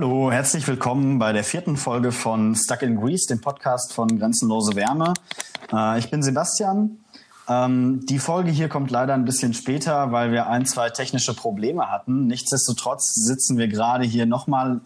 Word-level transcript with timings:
Hallo, 0.00 0.32
herzlich 0.32 0.66
willkommen 0.66 1.18
bei 1.18 1.34
der 1.34 1.44
vierten 1.44 1.76
Folge 1.76 2.10
von 2.10 2.56
Stuck 2.56 2.80
in 2.80 2.98
Greece, 2.98 3.26
dem 3.26 3.42
Podcast 3.42 3.92
von 3.92 4.18
Grenzenlose 4.18 4.74
Wärme. 4.74 5.12
Äh, 5.70 5.98
ich 5.98 6.10
bin 6.10 6.22
Sebastian. 6.22 7.00
Ähm, 7.46 8.06
die 8.06 8.18
Folge 8.18 8.50
hier 8.50 8.70
kommt 8.70 8.90
leider 8.90 9.12
ein 9.12 9.26
bisschen 9.26 9.52
später, 9.52 10.10
weil 10.10 10.32
wir 10.32 10.46
ein, 10.46 10.64
zwei 10.64 10.88
technische 10.88 11.34
Probleme 11.34 11.90
hatten. 11.90 12.28
Nichtsdestotrotz 12.28 13.12
sitzen 13.12 13.58
wir 13.58 13.68
gerade 13.68 14.06
hier 14.06 14.24
nochmal 14.24 14.80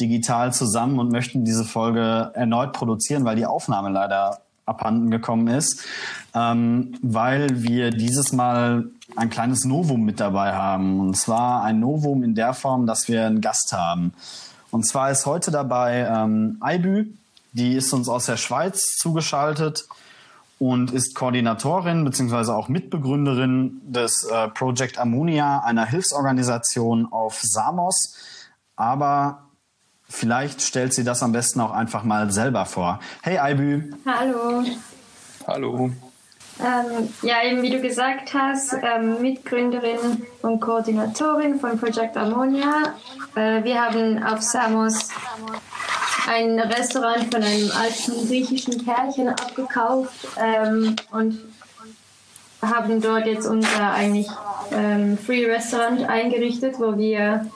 digital 0.00 0.52
zusammen 0.52 0.98
und 0.98 1.12
möchten 1.12 1.44
diese 1.44 1.64
Folge 1.64 2.32
erneut 2.34 2.72
produzieren, 2.72 3.24
weil 3.24 3.36
die 3.36 3.46
Aufnahme 3.46 3.90
leider 3.90 4.40
abhanden 4.64 5.12
gekommen 5.12 5.46
ist, 5.46 5.84
ähm, 6.34 6.98
weil 7.02 7.62
wir 7.62 7.92
dieses 7.92 8.32
Mal 8.32 8.86
ein 9.14 9.30
kleines 9.30 9.64
Novum 9.64 10.04
mit 10.04 10.18
dabei 10.18 10.54
haben. 10.54 10.98
Und 10.98 11.16
zwar 11.16 11.62
ein 11.62 11.78
Novum 11.78 12.24
in 12.24 12.34
der 12.34 12.52
Form, 12.52 12.88
dass 12.88 13.06
wir 13.06 13.26
einen 13.26 13.40
Gast 13.40 13.72
haben. 13.72 14.12
Und 14.76 14.82
zwar 14.82 15.10
ist 15.10 15.24
heute 15.24 15.50
dabei 15.50 16.06
ähm, 16.06 16.58
Aibü, 16.60 17.06
die 17.52 17.76
ist 17.76 17.94
uns 17.94 18.10
aus 18.10 18.26
der 18.26 18.36
Schweiz 18.36 18.98
zugeschaltet 18.98 19.88
und 20.58 20.90
ist 20.92 21.14
Koordinatorin 21.14 22.04
bzw. 22.04 22.52
auch 22.52 22.68
Mitbegründerin 22.68 23.80
des 23.86 24.24
äh, 24.24 24.48
Project 24.48 24.98
Ammonia, 24.98 25.60
einer 25.60 25.86
Hilfsorganisation 25.86 27.10
auf 27.10 27.40
Samos. 27.40 28.16
Aber 28.76 29.46
vielleicht 30.10 30.60
stellt 30.60 30.92
sie 30.92 31.04
das 31.04 31.22
am 31.22 31.32
besten 31.32 31.60
auch 31.60 31.70
einfach 31.70 32.04
mal 32.04 32.30
selber 32.30 32.66
vor. 32.66 33.00
Hey 33.22 33.38
Aibü. 33.38 33.94
Hallo. 34.04 34.62
Hallo. 35.46 35.90
Ähm, 36.58 37.08
ja, 37.22 37.42
eben 37.44 37.60
wie 37.62 37.70
du 37.70 37.80
gesagt 37.82 38.32
hast, 38.32 38.74
ähm, 38.82 39.20
Mitgründerin 39.20 40.26
und 40.40 40.60
Koordinatorin 40.60 41.60
von 41.60 41.78
Project 41.78 42.16
Ammonia. 42.16 42.94
Äh, 43.34 43.62
wir 43.62 43.82
haben 43.82 44.22
auf 44.22 44.40
Samos 44.40 45.10
ein 46.26 46.58
Restaurant 46.58 47.32
von 47.32 47.42
einem 47.42 47.70
alten 47.70 48.26
griechischen 48.26 48.82
Pärchen 48.84 49.28
abgekauft 49.28 50.28
ähm, 50.40 50.96
und 51.12 51.38
haben 52.62 53.02
dort 53.02 53.26
jetzt 53.26 53.46
unser 53.46 53.92
eigentlich 53.92 54.28
ähm, 54.72 55.18
Free 55.18 55.44
Restaurant 55.44 56.08
eingerichtet, 56.08 56.76
wo 56.78 56.96
wir 56.96 57.46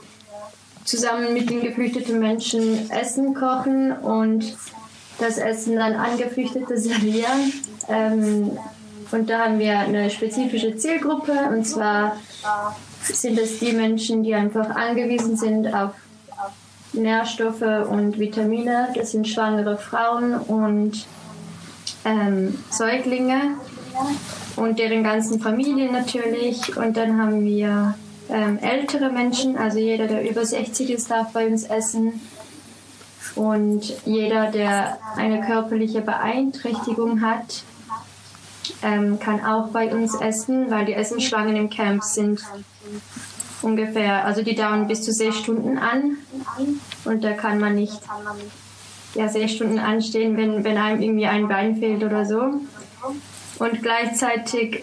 zusammen 0.85 1.33
mit 1.33 1.49
den 1.49 1.63
geflüchteten 1.63 2.19
Menschen 2.19 2.91
Essen 2.91 3.35
kochen 3.35 3.93
und 3.93 4.57
das 5.19 5.39
Essen 5.39 5.77
dann 5.77 5.95
an 5.95 6.19
Geflüchtete 6.19 6.77
servieren. 6.77 7.53
Und 9.13 9.29
da 9.29 9.47
haben 9.47 9.59
wir 9.59 9.79
eine 9.79 10.11
spezifische 10.11 10.77
Zielgruppe 10.77 11.33
und 11.51 11.67
zwar 11.67 12.17
sind 13.03 13.39
es 13.39 13.59
die 13.59 13.73
Menschen, 13.73 14.23
die 14.23 14.35
einfach 14.35 14.71
angewiesen 14.71 15.37
sind 15.37 15.73
auf 15.75 15.93
Nährstoffe 16.93 17.89
und 17.89 18.19
Vitamine. 18.19 18.89
Das 18.95 19.13
sind 19.13 19.29
schwangere 19.29 19.77
Frauen 19.79 20.35
und 20.35 21.07
ähm, 22.05 22.59
Säuglinge 22.71 23.57
und 24.57 24.79
deren 24.79 25.03
ganzen 25.03 25.41
Familien 25.41 25.93
natürlich. 25.93 26.77
Und 26.77 26.97
dann 26.97 27.21
haben 27.21 27.45
wir 27.45 27.95
ähm, 28.29 28.59
ältere 28.59 29.11
Menschen, 29.11 29.57
also 29.57 29.79
jeder, 29.79 30.07
der 30.07 30.29
über 30.29 30.45
60 30.45 30.91
ist, 30.91 31.11
darf 31.11 31.33
bei 31.33 31.47
uns 31.47 31.65
essen. 31.65 32.21
Und 33.37 33.95
jeder, 34.07 34.51
der 34.51 34.99
eine 35.17 35.41
körperliche 35.41 36.01
Beeinträchtigung 36.01 37.21
hat, 37.21 37.63
ähm, 38.83 39.19
kann 39.19 39.45
auch 39.45 39.69
bei 39.69 39.95
uns 39.95 40.15
essen, 40.15 40.71
weil 40.71 40.85
die 40.87 40.95
Essenschlangen 40.95 41.57
im 41.57 41.71
Camp 41.71 42.03
sind 42.03 42.43
ungefähr, 43.63 44.25
also 44.25 44.43
die 44.43 44.55
dauern 44.55 44.87
bis 44.87 45.03
zu 45.03 45.13
sechs 45.13 45.37
Stunden 45.37 45.79
an 45.79 46.17
und 47.05 47.23
da 47.23 47.33
kann 47.33 47.61
man 47.61 47.75
nicht 47.75 48.01
ja, 49.15 49.29
sechs 49.29 49.53
Stunden 49.53 49.79
anstehen, 49.79 50.37
wenn, 50.37 50.65
wenn 50.65 50.79
einem 50.79 51.03
irgendwie 51.03 51.27
ein 51.27 51.49
Bein 51.49 51.77
fehlt 51.77 52.03
oder 52.03 52.25
so. 52.25 52.61
Und 53.59 53.83
gleichzeitig 53.83 54.83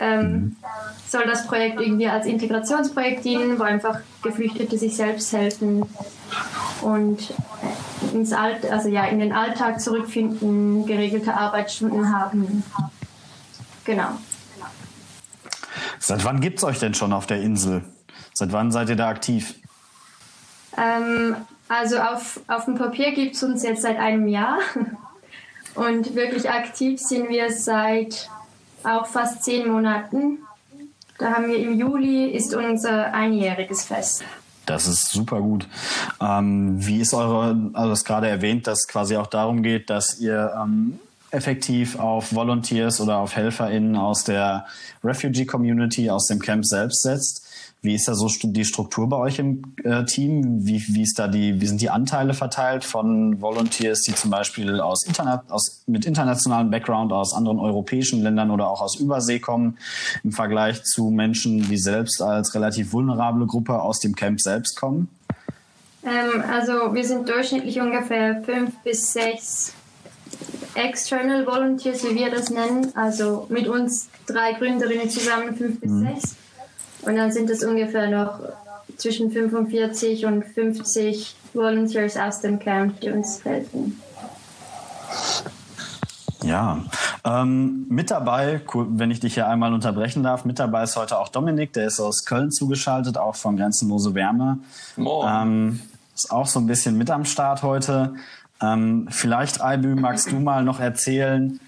ähm, 0.00 0.56
soll 1.08 1.24
das 1.24 1.46
Projekt 1.46 1.80
irgendwie 1.80 2.08
als 2.08 2.26
Integrationsprojekt 2.26 3.24
dienen, 3.24 3.58
wo 3.58 3.62
einfach 3.62 4.00
Geflüchtete 4.22 4.76
sich 4.76 4.96
selbst 4.96 5.32
helfen 5.32 5.82
und 6.82 7.32
ins 8.12 8.32
Alt, 8.32 8.70
also 8.70 8.88
ja, 8.88 9.04
in 9.06 9.18
den 9.18 9.32
Alltag 9.32 9.80
zurückfinden, 9.80 10.86
geregelte 10.86 11.34
Arbeitsstunden 11.34 12.14
haben. 12.14 12.62
Genau. 13.86 14.08
Seit 15.98 16.24
wann 16.24 16.40
gibt 16.40 16.58
es 16.58 16.64
euch 16.64 16.78
denn 16.78 16.94
schon 16.94 17.12
auf 17.12 17.26
der 17.26 17.40
Insel? 17.40 17.84
Seit 18.34 18.52
wann 18.52 18.70
seid 18.70 18.88
ihr 18.88 18.96
da 18.96 19.08
aktiv? 19.08 19.54
Ähm, 20.76 21.36
also 21.68 21.98
auf, 21.98 22.40
auf 22.48 22.66
dem 22.66 22.76
Papier 22.76 23.12
gibt 23.12 23.36
es 23.36 23.42
uns 23.42 23.62
jetzt 23.62 23.82
seit 23.82 23.98
einem 23.98 24.28
Jahr. 24.28 24.58
Und 25.74 26.14
wirklich 26.14 26.50
aktiv 26.50 27.00
sind 27.00 27.28
wir 27.28 27.52
seit 27.52 28.30
auch 28.82 29.06
fast 29.06 29.44
zehn 29.44 29.68
Monaten. 29.68 30.38
Da 31.18 31.32
haben 31.32 31.48
wir 31.48 31.58
im 31.58 31.78
Juli 31.78 32.30
ist 32.30 32.54
unser 32.54 33.12
einjähriges 33.12 33.84
Fest. 33.84 34.24
Das 34.64 34.86
ist 34.86 35.10
super 35.12 35.40
gut. 35.40 35.68
Ähm, 36.20 36.84
wie 36.84 37.00
ist 37.00 37.14
eure, 37.14 37.70
also 37.72 37.90
das 37.90 38.04
gerade 38.04 38.28
erwähnt, 38.28 38.66
dass 38.66 38.88
quasi 38.88 39.16
auch 39.16 39.28
darum 39.28 39.62
geht, 39.62 39.90
dass 39.90 40.18
ihr 40.18 40.52
ähm, 40.60 40.98
effektiv 41.36 41.98
auf 41.98 42.34
Volunteers 42.34 43.00
oder 43.00 43.18
auf 43.18 43.36
HelferInnen 43.36 43.94
aus 43.94 44.24
der 44.24 44.66
Refugee 45.04 45.44
Community, 45.44 46.10
aus 46.10 46.26
dem 46.26 46.40
Camp 46.40 46.64
selbst 46.64 47.02
setzt. 47.02 47.46
Wie 47.82 47.94
ist 47.94 48.08
da 48.08 48.14
so 48.14 48.28
die 48.42 48.64
Struktur 48.64 49.08
bei 49.08 49.16
euch 49.16 49.38
im 49.38 49.62
äh, 49.84 50.04
Team? 50.04 50.66
Wie, 50.66 50.82
wie, 50.88 51.02
ist 51.02 51.18
da 51.18 51.28
die, 51.28 51.60
wie 51.60 51.66
sind 51.66 51.80
die 51.80 51.90
Anteile 51.90 52.34
verteilt 52.34 52.84
von 52.84 53.40
Volunteers, 53.40 54.00
die 54.00 54.14
zum 54.14 54.30
Beispiel 54.30 54.80
aus 54.80 55.06
Internet, 55.06 55.42
aus, 55.50 55.84
mit 55.86 56.04
internationalem 56.04 56.70
Background 56.70 57.12
aus 57.12 57.32
anderen 57.32 57.60
europäischen 57.60 58.22
Ländern 58.22 58.50
oder 58.50 58.68
auch 58.68 58.80
aus 58.80 58.98
Übersee 58.98 59.38
kommen, 59.38 59.78
im 60.24 60.32
Vergleich 60.32 60.82
zu 60.82 61.10
Menschen, 61.10 61.68
die 61.68 61.78
selbst 61.78 62.20
als 62.22 62.54
relativ 62.54 62.92
vulnerable 62.92 63.46
Gruppe 63.46 63.80
aus 63.80 64.00
dem 64.00 64.16
Camp 64.16 64.40
selbst 64.40 64.76
kommen? 64.76 65.08
Ähm, 66.02 66.42
also 66.50 66.94
wir 66.94 67.04
sind 67.04 67.28
durchschnittlich 67.28 67.78
ungefähr 67.80 68.42
fünf 68.42 68.74
bis 68.82 69.12
sechs 69.12 69.74
External 70.76 71.46
Volunteers, 71.46 72.04
wie 72.04 72.14
wir 72.14 72.30
das 72.30 72.50
nennen, 72.50 72.92
also 72.94 73.46
mit 73.48 73.66
uns 73.66 74.08
drei 74.26 74.52
Gründerinnen 74.52 75.10
zusammen, 75.10 75.56
fünf 75.56 75.80
bis 75.80 75.90
mhm. 75.90 76.06
sechs. 76.06 76.36
Und 77.02 77.16
dann 77.16 77.32
sind 77.32 77.48
es 77.50 77.64
ungefähr 77.64 78.10
noch 78.10 78.40
zwischen 78.96 79.30
45 79.30 80.26
und 80.26 80.44
50 80.44 81.34
Volunteers 81.54 82.16
aus 82.16 82.40
dem 82.40 82.58
Camp, 82.58 83.00
die 83.00 83.10
uns 83.10 83.44
helfen. 83.44 84.00
Ja, 86.42 86.84
ähm, 87.24 87.86
mit 87.88 88.10
dabei, 88.10 88.60
wenn 88.72 89.10
ich 89.10 89.20
dich 89.20 89.34
hier 89.34 89.48
einmal 89.48 89.72
unterbrechen 89.72 90.22
darf, 90.22 90.44
mit 90.44 90.58
dabei 90.58 90.84
ist 90.84 90.96
heute 90.96 91.18
auch 91.18 91.28
Dominik, 91.28 91.72
der 91.72 91.86
ist 91.88 91.98
aus 91.98 92.24
Köln 92.24 92.52
zugeschaltet, 92.52 93.18
auch 93.18 93.34
von 93.34 93.56
Grenzenlose 93.56 94.14
Wärme. 94.14 94.58
Ähm, 94.96 95.80
ist 96.14 96.30
auch 96.30 96.46
so 96.46 96.60
ein 96.60 96.66
bisschen 96.66 96.96
mit 96.96 97.10
am 97.10 97.24
Start 97.24 97.62
heute. 97.62 98.14
Ähm, 98.62 99.08
vielleicht, 99.10 99.60
Aibü, 99.60 99.94
magst 99.94 100.32
du 100.32 100.40
mal 100.40 100.64
noch 100.64 100.80
erzählen, 100.80 101.60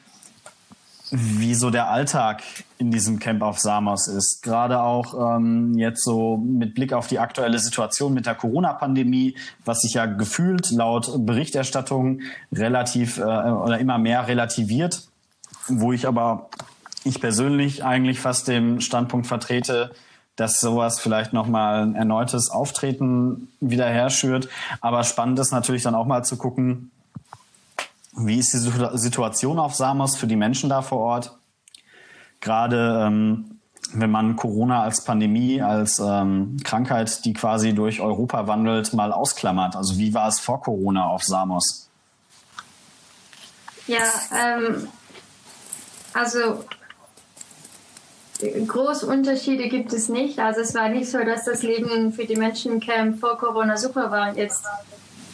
wie 1.10 1.54
so 1.54 1.70
der 1.70 1.88
Alltag 1.90 2.42
in 2.78 2.90
diesem 2.90 3.18
Camp 3.18 3.42
auf 3.42 3.58
Samos 3.58 4.08
ist. 4.08 4.42
Gerade 4.42 4.80
auch 4.80 5.36
ähm, 5.36 5.74
jetzt 5.76 6.04
so 6.04 6.36
mit 6.36 6.74
Blick 6.74 6.92
auf 6.92 7.06
die 7.06 7.18
aktuelle 7.18 7.58
Situation 7.58 8.12
mit 8.14 8.26
der 8.26 8.34
Corona-Pandemie, 8.34 9.36
was 9.64 9.80
sich 9.80 9.94
ja 9.94 10.06
gefühlt 10.06 10.70
laut 10.70 11.10
Berichterstattung 11.26 12.20
relativ 12.52 13.18
äh, 13.18 13.22
oder 13.22 13.78
immer 13.78 13.98
mehr 13.98 14.28
relativiert, 14.28 15.08
wo 15.66 15.92
ich 15.92 16.06
aber 16.06 16.50
ich 17.04 17.20
persönlich 17.20 17.84
eigentlich 17.84 18.20
fast 18.20 18.48
den 18.48 18.80
Standpunkt 18.80 19.26
vertrete, 19.26 19.92
dass 20.38 20.60
sowas 20.60 21.00
vielleicht 21.00 21.32
nochmal 21.32 21.82
ein 21.82 21.96
erneutes 21.96 22.48
Auftreten 22.48 23.48
wieder 23.60 23.86
herschürt. 23.86 24.48
Aber 24.80 25.02
spannend 25.02 25.38
ist 25.40 25.50
natürlich 25.50 25.82
dann 25.82 25.96
auch 25.96 26.06
mal 26.06 26.24
zu 26.24 26.36
gucken, 26.36 26.92
wie 28.16 28.38
ist 28.38 28.54
die 28.54 28.58
Situation 28.98 29.58
auf 29.58 29.74
Samos 29.74 30.16
für 30.16 30.28
die 30.28 30.36
Menschen 30.36 30.70
da 30.70 30.80
vor 30.80 30.98
Ort? 31.00 31.36
Gerade 32.40 33.04
ähm, 33.04 33.58
wenn 33.92 34.12
man 34.12 34.36
Corona 34.36 34.82
als 34.84 35.02
Pandemie, 35.02 35.60
als 35.60 35.98
ähm, 35.98 36.56
Krankheit, 36.62 37.24
die 37.24 37.32
quasi 37.32 37.74
durch 37.74 38.00
Europa 38.00 38.46
wandelt, 38.46 38.92
mal 38.92 39.12
ausklammert. 39.12 39.74
Also 39.74 39.98
wie 39.98 40.14
war 40.14 40.28
es 40.28 40.38
vor 40.38 40.60
Corona 40.60 41.06
auf 41.08 41.24
Samos? 41.24 41.88
Ja, 43.88 44.04
ähm, 44.32 44.86
also 46.12 46.64
große 48.66 49.06
Unterschiede 49.06 49.68
gibt 49.68 49.92
es 49.92 50.08
nicht. 50.08 50.38
Also 50.38 50.60
es 50.60 50.74
war 50.74 50.88
nicht 50.88 51.10
so, 51.10 51.18
dass 51.18 51.44
das 51.44 51.62
Leben 51.62 52.12
für 52.12 52.24
die 52.24 52.36
Menschen 52.36 52.72
im 52.72 52.80
Camp 52.80 53.20
vor 53.20 53.38
Corona 53.38 53.76
super 53.76 54.10
war 54.10 54.30
und 54.30 54.36
jetzt 54.36 54.64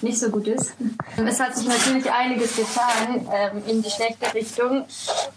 nicht 0.02 0.18
so 0.18 0.30
gut 0.30 0.46
ist. 0.48 0.74
Es 1.16 1.40
hat 1.40 1.56
sich 1.56 1.66
natürlich 1.66 2.10
einiges 2.10 2.56
getan 2.56 3.26
ähm, 3.32 3.62
in 3.66 3.82
die 3.82 3.90
schlechte 3.90 4.32
Richtung 4.34 4.84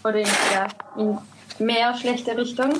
oder 0.04 0.16
in, 0.16 0.28
ja, 0.52 0.68
in 0.96 1.18
mehr 1.58 1.94
schlechte 1.94 2.36
Richtung. 2.36 2.72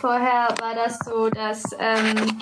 Vorher 0.00 0.48
war 0.60 0.74
das 0.74 0.98
so, 1.04 1.28
dass 1.28 1.64
ähm, 1.78 2.38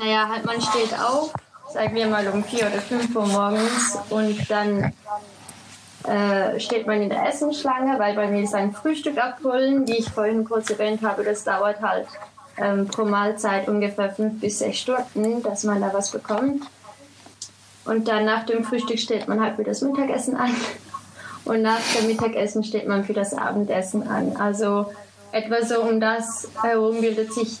naja, 0.00 0.28
halt 0.28 0.44
man 0.44 0.60
steht 0.60 0.98
auf, 0.98 1.32
sagen 1.72 1.94
wir 1.94 2.06
mal 2.06 2.26
um 2.28 2.44
vier 2.44 2.66
oder 2.66 2.80
fünf 2.80 3.14
Uhr 3.14 3.26
morgens 3.26 3.98
und 4.10 4.50
dann 4.50 4.92
äh, 6.06 6.60
steht 6.60 6.86
man 6.86 7.02
in 7.02 7.08
der 7.10 7.28
Essenschlange, 7.28 7.98
weil 7.98 8.14
bei 8.14 8.28
mir 8.28 8.42
ist 8.42 8.54
ein 8.54 8.72
Frühstück 8.72 9.18
abholen, 9.18 9.86
wie 9.88 9.96
ich 9.96 10.10
vorhin 10.10 10.44
kurz 10.44 10.70
erwähnt 10.70 11.02
habe, 11.02 11.24
das 11.24 11.44
dauert 11.44 11.80
halt 11.80 12.06
ähm, 12.58 12.86
pro 12.86 13.04
Mahlzeit 13.04 13.68
ungefähr 13.68 14.10
fünf 14.10 14.40
bis 14.40 14.60
sechs 14.60 14.78
Stunden, 14.78 15.42
dass 15.42 15.64
man 15.64 15.80
da 15.80 15.92
was 15.92 16.10
bekommt. 16.10 16.64
Und 17.84 18.08
dann 18.08 18.24
nach 18.24 18.44
dem 18.46 18.64
Frühstück 18.64 18.98
steht 18.98 19.28
man 19.28 19.40
halt 19.40 19.56
für 19.56 19.64
das 19.64 19.82
Mittagessen 19.82 20.36
an. 20.36 20.50
Und 21.44 21.62
nach 21.62 21.80
dem 21.96 22.08
Mittagessen 22.08 22.64
steht 22.64 22.88
man 22.88 23.04
für 23.04 23.12
das 23.12 23.32
Abendessen 23.32 24.08
an. 24.08 24.36
Also 24.36 24.92
etwa 25.30 25.64
so 25.64 25.80
um 25.82 26.00
das 26.00 26.48
herum 26.60 27.00
bildet 27.00 27.32
sich 27.32 27.58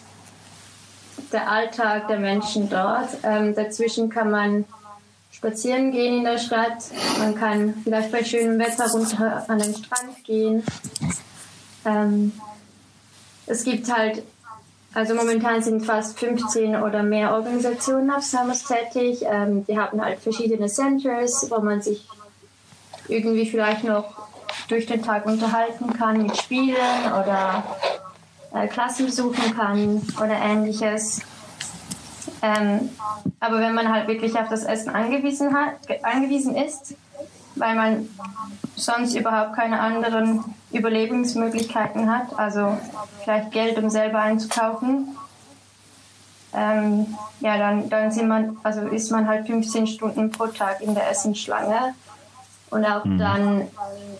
der 1.32 1.50
Alltag 1.50 2.08
der 2.08 2.18
Menschen 2.18 2.68
dort. 2.68 3.08
Ähm, 3.22 3.54
dazwischen 3.54 4.08
kann 4.08 4.30
man 4.30 4.64
spazieren 5.36 5.92
gehen 5.92 6.18
in 6.18 6.24
der 6.24 6.38
Stadt. 6.38 6.78
Man 7.18 7.34
kann 7.34 7.74
vielleicht 7.84 8.10
bei 8.10 8.24
schönem 8.24 8.58
Wetter 8.58 8.90
runter 8.90 9.44
an 9.48 9.58
den 9.58 9.74
Strand 9.74 10.24
gehen. 10.24 10.64
Ähm, 11.84 12.32
es 13.46 13.62
gibt 13.62 13.92
halt, 13.94 14.22
also 14.94 15.14
momentan 15.14 15.62
sind 15.62 15.84
fast 15.84 16.18
15 16.18 16.76
oder 16.76 17.02
mehr 17.02 17.34
Organisationen 17.34 18.10
auf 18.10 18.24
Samos 18.24 18.64
tätig. 18.64 19.24
Ähm, 19.30 19.66
die 19.66 19.78
haben 19.78 20.02
halt 20.02 20.20
verschiedene 20.20 20.68
Centers, 20.68 21.50
wo 21.50 21.60
man 21.60 21.82
sich 21.82 22.08
irgendwie 23.08 23.48
vielleicht 23.48 23.84
noch 23.84 24.26
durch 24.68 24.86
den 24.86 25.02
Tag 25.02 25.26
unterhalten 25.26 25.92
kann 25.92 26.22
mit 26.22 26.36
Spielen 26.36 27.12
oder 27.12 27.62
äh, 28.54 28.66
Klassen 28.68 29.06
besuchen 29.06 29.54
kann 29.54 30.02
oder 30.16 30.34
ähnliches. 30.34 31.20
Ähm, 32.42 32.90
aber 33.40 33.60
wenn 33.60 33.74
man 33.74 33.92
halt 33.92 34.08
wirklich 34.08 34.38
auf 34.38 34.48
das 34.48 34.64
Essen 34.64 34.90
angewiesen, 34.90 35.54
hat, 35.54 35.74
angewiesen 36.02 36.54
ist, 36.56 36.94
weil 37.54 37.74
man 37.74 38.08
sonst 38.74 39.14
überhaupt 39.14 39.54
keine 39.54 39.80
anderen 39.80 40.44
Überlebensmöglichkeiten 40.72 42.10
hat, 42.10 42.38
also 42.38 42.76
vielleicht 43.22 43.50
Geld, 43.50 43.78
um 43.78 43.88
selber 43.88 44.20
einzukaufen, 44.20 45.16
ähm, 46.56 47.14
ja, 47.40 47.58
dann, 47.58 47.88
dann 47.90 48.10
sind 48.10 48.28
man, 48.28 48.56
also 48.62 48.80
ist 48.82 49.10
man 49.10 49.28
halt 49.28 49.46
15 49.46 49.86
Stunden 49.86 50.30
pro 50.30 50.46
Tag 50.46 50.80
in 50.80 50.94
der 50.94 51.10
Essensschlange. 51.10 51.94
Und 52.70 52.84
auch 52.84 53.04
mhm. 53.04 53.18
dann 53.18 53.68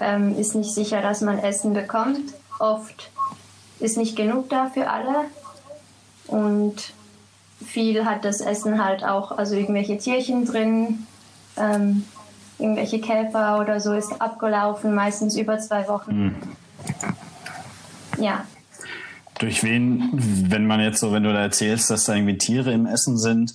ähm, 0.01 0.39
ist 0.39 0.55
nicht 0.55 0.73
sicher, 0.73 1.01
dass 1.01 1.21
man 1.21 1.39
Essen 1.39 1.73
bekommt. 1.73 2.35
Oft 2.59 3.11
ist 3.81 3.97
nicht 3.97 4.17
genug 4.17 4.51
da 4.51 4.67
für 4.67 4.89
alle. 4.89 5.25
Und 6.27 6.93
viel 7.65 8.05
hat 8.05 8.25
das 8.25 8.41
Essen 8.41 8.85
halt 8.85 9.05
auch, 9.05 9.33
also 9.33 9.55
irgendwelche 9.55 9.99
Tierchen 9.99 10.45
drin, 10.45 11.07
ähm, 11.57 12.05
irgendwelche 12.59 13.01
Käfer 13.01 13.61
oder 13.61 13.81
so 13.81 13.93
ist 13.93 14.21
abgelaufen, 14.21 14.95
meistens 14.95 15.37
über 15.37 15.59
zwei 15.59 15.89
Wochen. 15.89 16.27
Mhm. 16.27 16.35
Ja. 18.19 18.45
Durch 19.39 19.63
wen, 19.63 20.11
wenn 20.51 20.67
man 20.67 20.81
jetzt 20.81 21.01
so, 21.01 21.13
wenn 21.13 21.23
du 21.23 21.33
da 21.33 21.43
erzählst, 21.43 21.91
dass 21.91 22.05
da 22.05 22.15
irgendwie 22.15 22.39
Tiere 22.39 22.73
im 22.73 22.87
Essen 22.87 23.19
sind, 23.19 23.55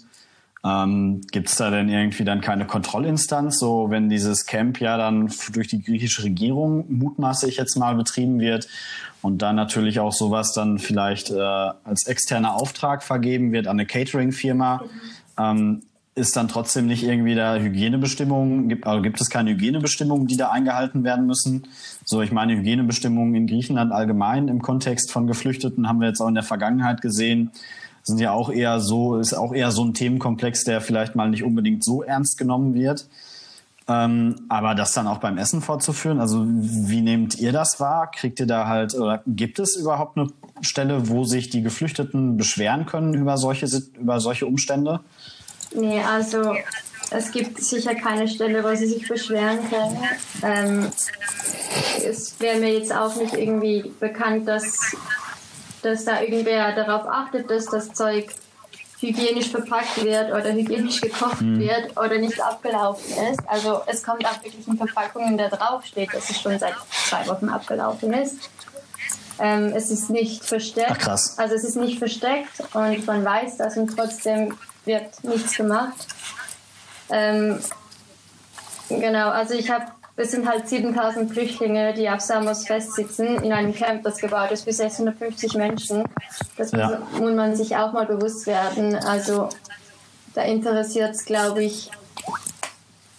ähm, 0.63 1.22
Gibt 1.31 1.50
es 1.50 1.56
da 1.56 1.72
denn 1.72 1.90
irgendwie 1.90 2.24
dann 2.24 2.42
keine 2.42 2.68
Kontrollinstanz, 2.68 3.58
so 3.58 3.90
wenn 3.90 4.10
dieses 4.10 4.46
Camp 4.46 4.80
ja 4.80 4.96
dann 4.96 5.31
durch 5.54 5.68
die 5.68 5.81
griechische 5.81 6.24
Regierung 6.24 6.86
mutmaßlich 6.90 7.58
jetzt 7.58 7.78
mal 7.78 7.96
betrieben 7.96 8.40
wird 8.40 8.68
und 9.24 9.42
dann 9.42 9.56
natürlich 9.56 10.00
auch 10.00 10.13
sowas 10.13 10.54
dann 10.54 10.78
vielleicht 10.78 11.31
äh, 11.31 11.40
als 11.40 12.06
externer 12.06 12.56
Auftrag 12.56 13.02
vergeben 13.02 13.52
wird 13.52 13.68
an 13.68 13.80
eine 13.80 13.88
Catering-Firma? 13.88 14.84
Ähm, 15.40 15.81
ist 16.13 16.36
dann 16.36 16.50
trotzdem 16.50 16.88
nicht 16.88 17.04
irgendwie 17.04 17.36
da 17.36 17.56
Hygienebestimmungen, 17.56 18.68
gibt, 18.68 18.86
also 18.86 19.02
gibt 19.02 19.22
es 19.22 19.30
keine 19.30 19.52
Hygienebestimmungen, 19.52 20.28
die 20.28 20.36
da 20.36 20.52
eingehalten 20.52 21.06
werden 21.06 21.25
müssen? 21.25 21.68
So, 22.04 22.22
ich 22.22 22.34
meine, 22.34 22.58
Hygienebestimmungen 22.58 23.34
in 23.34 23.48
Griechenland 23.48 23.94
allgemein 23.94 24.50
im 24.50 24.62
Kontext 24.62 25.12
von 25.12 25.25
Geflüchteten 25.25 25.88
haben 25.88 26.02
wir 26.02 26.10
jetzt 26.10 26.19
auch 26.19 26.28
in 26.28 26.36
der 26.36 26.44
Vergangenheit 26.44 27.02
gesehen, 27.02 27.52
sind 28.03 28.19
ja 28.19 28.31
auch 28.31 28.50
eher 28.50 28.80
so, 28.80 29.18
ist 29.18 29.33
auch 29.33 29.53
eher 29.53 29.71
so 29.71 29.83
ein 29.83 29.94
Themenkomplex, 29.94 30.63
der 30.63 30.81
vielleicht 30.81 31.15
mal 31.15 31.30
nicht 31.30 31.44
unbedingt 31.44 31.83
so 31.83 32.03
ernst 32.03 32.38
genommen 32.38 32.74
wird. 32.74 33.07
Ähm, 33.88 34.45
aber 34.48 34.75
das 34.75 34.94
dann 34.94 35.07
auch 35.07 35.18
beim 35.18 35.38
Essen 35.38 35.62
fortzuführen, 35.62 36.19
also 36.19 36.45
wie 36.45 37.01
nehmt 37.01 37.39
ihr 37.39 37.51
das 37.51 37.80
wahr? 37.80 38.09
Kriegt 38.12 38.39
ihr 38.39 38.45
da 38.45 38.68
halt, 38.68 38.94
oder 38.94 39.21
gibt 39.25 39.59
es 39.59 39.75
überhaupt 39.75 40.18
eine 40.18 40.27
Stelle, 40.62 41.09
wo 41.09 41.24
sich 41.24 41.50
die 41.50 41.62
Geflüchteten 41.62 42.38
beschweren 42.38 42.86
können 42.86 43.13
über 43.13 43.38
solche, 43.38 43.68
über 44.00 44.19
solche 44.19 44.45
Umstände? 44.45 45.01
Nee, 45.75 46.01
also 46.01 46.56
es 47.09 47.31
gibt 47.31 47.62
sicher 47.62 47.95
keine 47.95 48.27
Stelle, 48.27 48.63
wo 48.63 48.74
sie 48.75 48.88
sich 48.88 49.07
beschweren 49.07 49.59
können. 49.69 49.98
Ähm, 50.44 50.92
es 52.06 52.39
wäre 52.39 52.59
mir 52.59 52.74
jetzt 52.77 52.94
auch 52.95 53.15
nicht 53.15 53.33
irgendwie 53.33 53.92
bekannt, 54.00 54.48
dass 54.48 54.95
dass 55.81 56.06
da 56.06 56.22
irgendwer 56.22 56.74
darauf 56.74 57.07
achtet, 57.07 57.50
dass 57.50 57.66
das 57.66 57.94
Zeug 57.94 58.33
hygienisch 59.00 59.50
verpackt 59.50 60.04
wird 60.04 60.31
oder 60.31 60.54
hygienisch 60.54 61.01
gekocht 61.01 61.42
mhm. 61.42 61.60
wird 61.60 61.98
oder 61.98 62.18
nicht 62.19 62.39
abgelaufen 62.39 63.12
ist. 63.31 63.39
Also 63.48 63.81
es 63.88 64.04
kommt 64.04 64.25
auch 64.25 64.44
wirklich 64.44 64.68
in 64.68 64.78
Verpackungen, 64.78 65.38
da 65.38 65.50
drauf 65.50 65.83
steht, 65.86 66.13
dass 66.13 66.30
es 66.30 66.39
schon 66.39 66.57
seit 66.60 66.75
zwei 67.10 67.25
Wochen 67.28 67.50
abgelaufen 67.50 68.13
ist. 68.13 68.50
Ähm, 69.39 69.74
es 69.75 69.89
ist 69.89 70.12
nicht 70.12 70.45
versteckt. 70.45 70.92
Ach, 70.92 70.98
krass. 71.00 71.38
Also 71.38 71.56
es 71.56 71.63
ist 71.63 71.75
nicht 71.75 71.98
versteckt 71.98 72.62
und 72.74 73.06
man 73.07 73.25
weiß 73.25 73.57
das 73.57 73.75
und 73.75 73.95
trotzdem 73.95 74.56
wird 74.86 75.24
nichts 75.24 75.56
gemacht. 75.56 76.07
Ähm, 77.10 77.60
genau, 78.88 79.30
also 79.30 79.56
ich 79.56 79.69
habe 79.72 79.86
es 80.22 80.32
sind 80.32 80.48
halt 80.48 80.68
7000 80.68 81.32
Flüchtlinge, 81.32 81.94
die 81.94 82.10
auf 82.10 82.22
Samos 82.22 82.66
festsitzen, 82.66 83.42
in 83.44 83.52
einem 83.52 83.74
Camp, 83.74 84.04
das 84.04 84.18
gebaut 84.18 84.52
ist 84.52 84.64
für 84.64 84.72
650 84.72 85.56
Menschen. 85.56 86.04
Das 86.58 86.72
ja. 86.72 87.02
muss 87.20 87.34
man 87.34 87.56
sich 87.56 87.76
auch 87.76 87.92
mal 87.92 88.06
bewusst 88.06 88.48
werden. 88.48 88.96
Also 88.96 89.50
da 90.34 90.44
interessiert 90.44 91.16
es, 91.16 91.26
glaube 91.26 91.64
ich, 91.64 91.92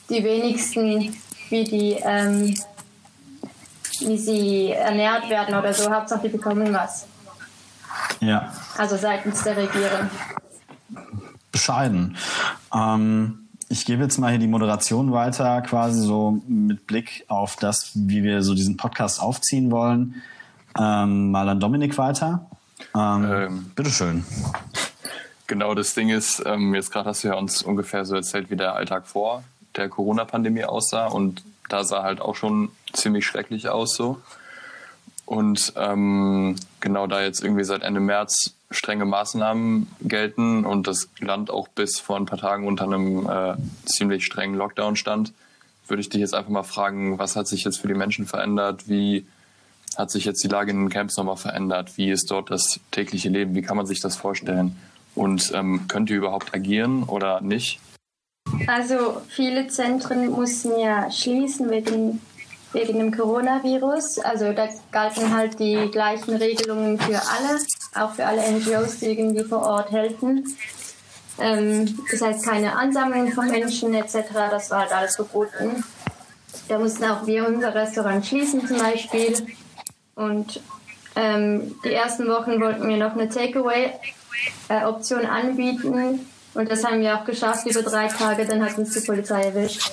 die 0.09 0.23
wenigsten, 0.25 1.17
wie 1.51 1.65
die, 1.65 1.97
ähm, 2.03 2.55
wie 4.01 4.19
sie 4.19 4.71
ernährt 4.71 5.29
werden 5.29 5.55
oder 5.55 5.73
so. 5.75 5.91
Hauptsache, 5.93 6.23
die 6.23 6.29
bekommen 6.29 6.73
was. 6.73 7.07
Ja. 8.21 8.53
Also 8.79 8.97
seitens 8.97 9.43
der 9.43 9.57
Regierung. 9.57 10.11
Bescheiden. 11.51 12.17
Ähm 12.75 13.42
ich 13.73 13.87
gebe 13.87 14.03
jetzt 14.03 14.19
mal 14.19 14.29
hier 14.29 14.39
die 14.39 14.49
Moderation 14.49 15.13
weiter, 15.13 15.63
quasi 15.63 16.03
so 16.03 16.43
mit 16.47 16.87
Blick 16.87 17.25
auf 17.29 17.57
das, 17.57 17.93
wie 17.95 18.23
wir 18.23 18.43
so 18.43 18.55
diesen 18.55 18.77
Podcast 18.77 19.19
aufziehen 19.19 19.71
wollen. 19.71 20.23
Ähm, 20.79 21.31
mal 21.31 21.49
an 21.49 21.59
Dominik 21.59 21.97
weiter. 21.97 22.45
Ähm, 22.95 23.25
ähm, 23.25 23.73
bitteschön. 23.75 24.27
Genau, 25.47 25.75
das 25.75 25.95
Ding 25.95 26.11
ist, 26.11 26.43
ähm, 26.45 26.75
jetzt 26.75 26.93
gerade 26.93 27.09
hast 27.09 27.25
du 27.25 27.29
ja 27.29 27.35
uns 27.35 27.63
ungefähr 27.63 28.05
so 28.05 28.15
erzählt, 28.15 28.51
wie 28.51 28.57
der 28.57 28.75
Alltag 28.75 29.07
vor 29.07 29.43
der 29.75 29.89
Corona-Pandemie 29.89 30.65
aussah 30.65 31.07
und 31.07 31.43
da 31.71 31.83
sah 31.85 32.03
halt 32.03 32.21
auch 32.21 32.37
schon 32.37 32.71
ziemlich 32.93 33.25
schrecklich 33.25 33.71
aus 33.71 33.97
so. 33.97 34.21
Und 35.25 35.73
ähm, 35.77 36.57
genau 36.81 37.07
da 37.07 37.23
jetzt 37.23 37.43
irgendwie 37.43 37.65
seit 37.65 37.83
Ende 37.83 38.01
März 38.01 38.53
strenge 38.75 39.05
Maßnahmen 39.05 39.89
gelten 40.03 40.65
und 40.65 40.87
das 40.87 41.09
Land 41.19 41.51
auch 41.51 41.69
bis 41.69 41.99
vor 41.99 42.17
ein 42.17 42.27
paar 42.27 42.39
Tagen 42.39 42.67
unter 42.67 42.85
einem 42.85 43.29
äh, 43.29 43.55
ziemlich 43.87 44.25
strengen 44.25 44.55
Lockdown 44.55 44.97
stand, 44.97 45.33
würde 45.87 46.01
ich 46.01 46.09
dich 46.09 46.21
jetzt 46.21 46.35
einfach 46.35 46.51
mal 46.51 46.63
fragen, 46.63 47.19
was 47.19 47.37
hat 47.37 47.47
sich 47.49 47.65
jetzt 47.65 47.79
für 47.79 47.89
die 47.89 47.95
Menschen 47.95 48.27
verändert? 48.27 48.89
Wie 48.89 49.27
hat 49.97 50.11
sich 50.11 50.25
jetzt 50.25 50.43
die 50.43 50.49
Lage 50.49 50.71
in 50.71 50.79
den 50.79 50.89
Camps 50.89 51.17
nochmal 51.17 51.37
verändert? 51.37 51.97
Wie 51.97 52.11
ist 52.11 52.31
dort 52.31 52.51
das 52.51 52.81
tägliche 52.91 53.29
Leben? 53.29 53.55
Wie 53.55 53.63
kann 53.63 53.77
man 53.77 53.87
sich 53.87 54.01
das 54.01 54.17
vorstellen? 54.17 54.77
Und 55.15 55.53
ähm, 55.55 55.87
könnt 55.89 56.09
ihr 56.09 56.17
überhaupt 56.17 56.55
agieren 56.55 57.03
oder 57.03 57.41
nicht? 57.41 57.81
Also 58.67 59.21
viele 59.29 59.69
Zentren 59.69 60.31
mussten 60.31 60.79
ja 60.79 61.11
schließen 61.11 61.71
wegen 61.71 62.21
wegen 62.73 62.99
dem 62.99 63.13
Coronavirus. 63.13 64.19
Also 64.21 64.53
da 64.53 64.69
galten 64.91 65.35
halt 65.35 65.59
die 65.59 65.89
gleichen 65.91 66.35
Regelungen 66.37 66.99
für 66.99 67.21
alle, 67.21 67.59
auch 67.95 68.13
für 68.13 68.27
alle 68.27 68.43
NGOs, 68.51 68.99
die 68.99 69.07
irgendwie 69.07 69.45
vor 69.45 69.63
Ort 69.63 69.91
helfen. 69.91 70.57
Ähm, 71.39 71.99
das 72.11 72.21
heißt 72.21 72.45
keine 72.45 72.77
Ansammlung 72.77 73.33
von 73.33 73.49
Menschen 73.49 73.95
etc. 73.95 74.17
Das 74.51 74.71
war 74.71 74.81
halt 74.81 74.93
alles 74.93 75.17
verboten. 75.17 75.85
Da 76.69 76.79
mussten 76.79 77.05
auch 77.05 77.27
wir 77.27 77.47
unser 77.47 77.75
Restaurant 77.75 78.25
schließen 78.25 78.67
zum 78.67 78.79
Beispiel. 78.79 79.35
Und 80.15 80.61
ähm, 81.17 81.75
die 81.85 81.93
ersten 81.93 82.29
Wochen 82.29 82.61
wollten 82.61 82.87
wir 82.89 82.97
noch 82.97 83.13
eine 83.13 83.29
Takeaway-Option 83.29 85.27
anbieten. 85.27 86.27
Und 86.55 86.71
das 86.71 86.85
haben 86.85 87.01
wir 87.01 87.19
auch 87.19 87.25
geschafft 87.25 87.67
über 87.67 87.83
drei 87.83 88.09
Tage. 88.09 88.45
Dann 88.47 88.65
hat 88.65 88.79
uns 88.79 88.95
die 88.95 89.01
Polizei 89.01 89.43
erwischt. 89.43 89.91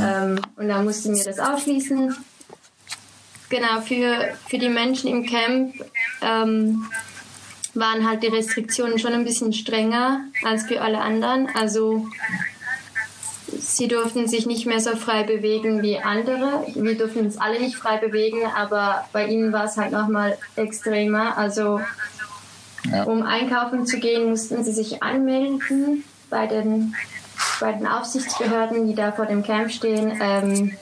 Ähm, 0.00 0.40
und 0.56 0.68
dann 0.68 0.84
mussten 0.84 1.14
wir 1.14 1.24
das 1.24 1.38
ausschließen. 1.38 2.14
Genau, 3.48 3.80
für, 3.80 4.36
für 4.48 4.58
die 4.58 4.68
Menschen 4.68 5.08
im 5.08 5.24
Camp 5.24 5.74
ähm, 6.20 6.86
waren 7.78 8.08
halt 8.08 8.22
die 8.22 8.28
Restriktionen 8.28 8.98
schon 8.98 9.12
ein 9.12 9.24
bisschen 9.24 9.52
strenger 9.52 10.20
als 10.44 10.64
für 10.64 10.80
alle 10.80 11.00
anderen. 11.00 11.48
Also 11.54 12.06
sie 13.58 13.88
durften 13.88 14.28
sich 14.28 14.46
nicht 14.46 14.66
mehr 14.66 14.80
so 14.80 14.96
frei 14.96 15.22
bewegen 15.22 15.82
wie 15.82 15.98
andere. 15.98 16.66
Wir 16.74 16.96
durften 16.96 17.20
uns 17.20 17.38
alle 17.38 17.60
nicht 17.60 17.76
frei 17.76 17.98
bewegen, 17.98 18.38
aber 18.56 19.06
bei 19.12 19.26
ihnen 19.26 19.52
war 19.52 19.64
es 19.64 19.76
halt 19.76 19.92
nochmal 19.92 20.36
extremer. 20.56 21.36
Also 21.36 21.80
ja. 22.90 23.04
um 23.04 23.22
einkaufen 23.22 23.86
zu 23.86 23.98
gehen, 23.98 24.28
mussten 24.28 24.64
sie 24.64 24.72
sich 24.72 25.02
anmelden 25.02 26.04
bei 26.30 26.46
den, 26.46 26.94
bei 27.60 27.72
den 27.72 27.86
Aufsichtsbehörden, 27.86 28.86
die 28.86 28.94
da 28.94 29.12
vor 29.12 29.26
dem 29.26 29.42
Camp 29.42 29.70
stehen. 29.70 30.18
Ähm, 30.20 30.76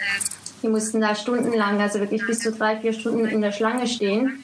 die 0.62 0.68
mussten 0.68 1.00
da 1.00 1.14
stundenlang, 1.14 1.80
also 1.80 2.00
wirklich 2.00 2.26
bis 2.26 2.40
zu 2.40 2.50
drei, 2.50 2.78
vier 2.78 2.92
Stunden 2.92 3.26
in 3.26 3.42
der 3.42 3.52
Schlange 3.52 3.86
stehen 3.86 4.42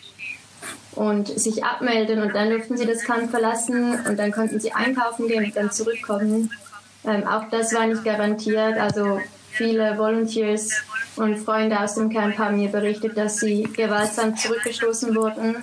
und 0.95 1.29
sich 1.29 1.65
abmelden 1.65 2.23
und 2.23 2.35
dann 2.35 2.51
durften 2.51 2.77
sie 2.77 2.87
das 2.87 3.03
Camp 3.03 3.31
verlassen 3.31 3.99
und 4.07 4.19
dann 4.19 4.31
konnten 4.31 4.61
sie 4.61 4.73
einkaufen 4.73 5.27
gehen 5.27 5.45
und 5.45 5.57
dann 5.57 5.71
zurückkommen. 5.71 6.51
Ähm, 7.05 7.27
auch 7.27 7.49
das 7.51 7.75
war 7.75 7.87
nicht 7.87 8.05
garantiert. 8.05 8.77
Also 8.79 9.21
viele 9.51 9.97
Volunteers 9.99 10.71
und 11.17 11.39
Freunde 11.39 11.81
aus 11.81 11.95
dem 11.95 12.11
Camp 12.11 12.39
haben 12.39 12.57
mir 12.57 12.69
berichtet, 12.69 13.17
dass 13.17 13.39
sie 13.39 13.65
gewaltsam 13.65 14.37
zurückgestoßen 14.37 15.15
wurden, 15.15 15.57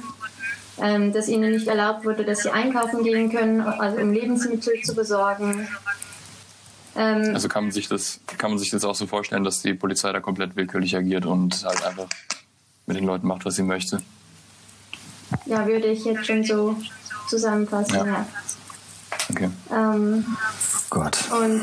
ähm, 0.82 1.14
dass 1.14 1.28
ihnen 1.28 1.52
nicht 1.52 1.68
erlaubt 1.68 2.06
wurde, 2.06 2.26
dass 2.26 2.40
sie 2.40 2.50
einkaufen 2.50 3.04
gehen 3.04 3.32
können, 3.32 3.62
also 3.62 3.98
um 3.98 4.12
Lebensmittel 4.12 4.82
zu 4.82 4.96
besorgen. 4.96 5.68
Ähm, 6.96 7.34
also 7.34 7.48
kann 7.48 7.66
man 7.66 7.72
sich 7.72 7.88
das 7.88 8.20
kann 8.38 8.52
man 8.52 8.60
sich 8.60 8.72
das 8.72 8.84
auch 8.84 8.96
so 8.96 9.06
vorstellen, 9.06 9.44
dass 9.44 9.62
die 9.62 9.76
Polizei 9.76 10.12
da 10.12 10.20
komplett 10.20 10.56
willkürlich 10.56 10.96
agiert 10.96 11.26
und 11.26 11.64
halt 11.64 11.86
einfach 11.86 12.08
mit 12.88 12.98
den 12.98 13.06
Leuten 13.06 13.28
macht, 13.28 13.46
was 13.46 13.56
sie 13.56 13.64
möchte. 13.64 14.02
Ja, 15.46 15.66
würde 15.66 15.88
ich 15.88 16.06
jetzt 16.06 16.26
schon 16.26 16.44
so 16.44 16.76
zusammenfassen. 17.28 17.96
Ja. 17.96 18.06
ja. 18.06 18.28
Okay. 19.30 19.50
Ähm, 19.72 20.26
Gott. 20.90 21.18
Und 21.32 21.62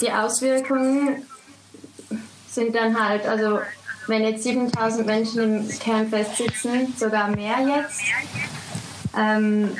die 0.00 0.12
Auswirkungen 0.12 1.24
sind 2.50 2.74
dann 2.74 3.02
halt, 3.02 3.26
also 3.26 3.60
wenn 4.06 4.22
jetzt 4.22 4.42
7000 4.42 5.06
Menschen 5.06 5.42
im 5.42 5.78
Camp 5.78 6.10
festsitzen, 6.10 6.94
sogar 6.98 7.28
mehr 7.28 7.56
jetzt. 7.60 8.00
Ähm, 9.16 9.76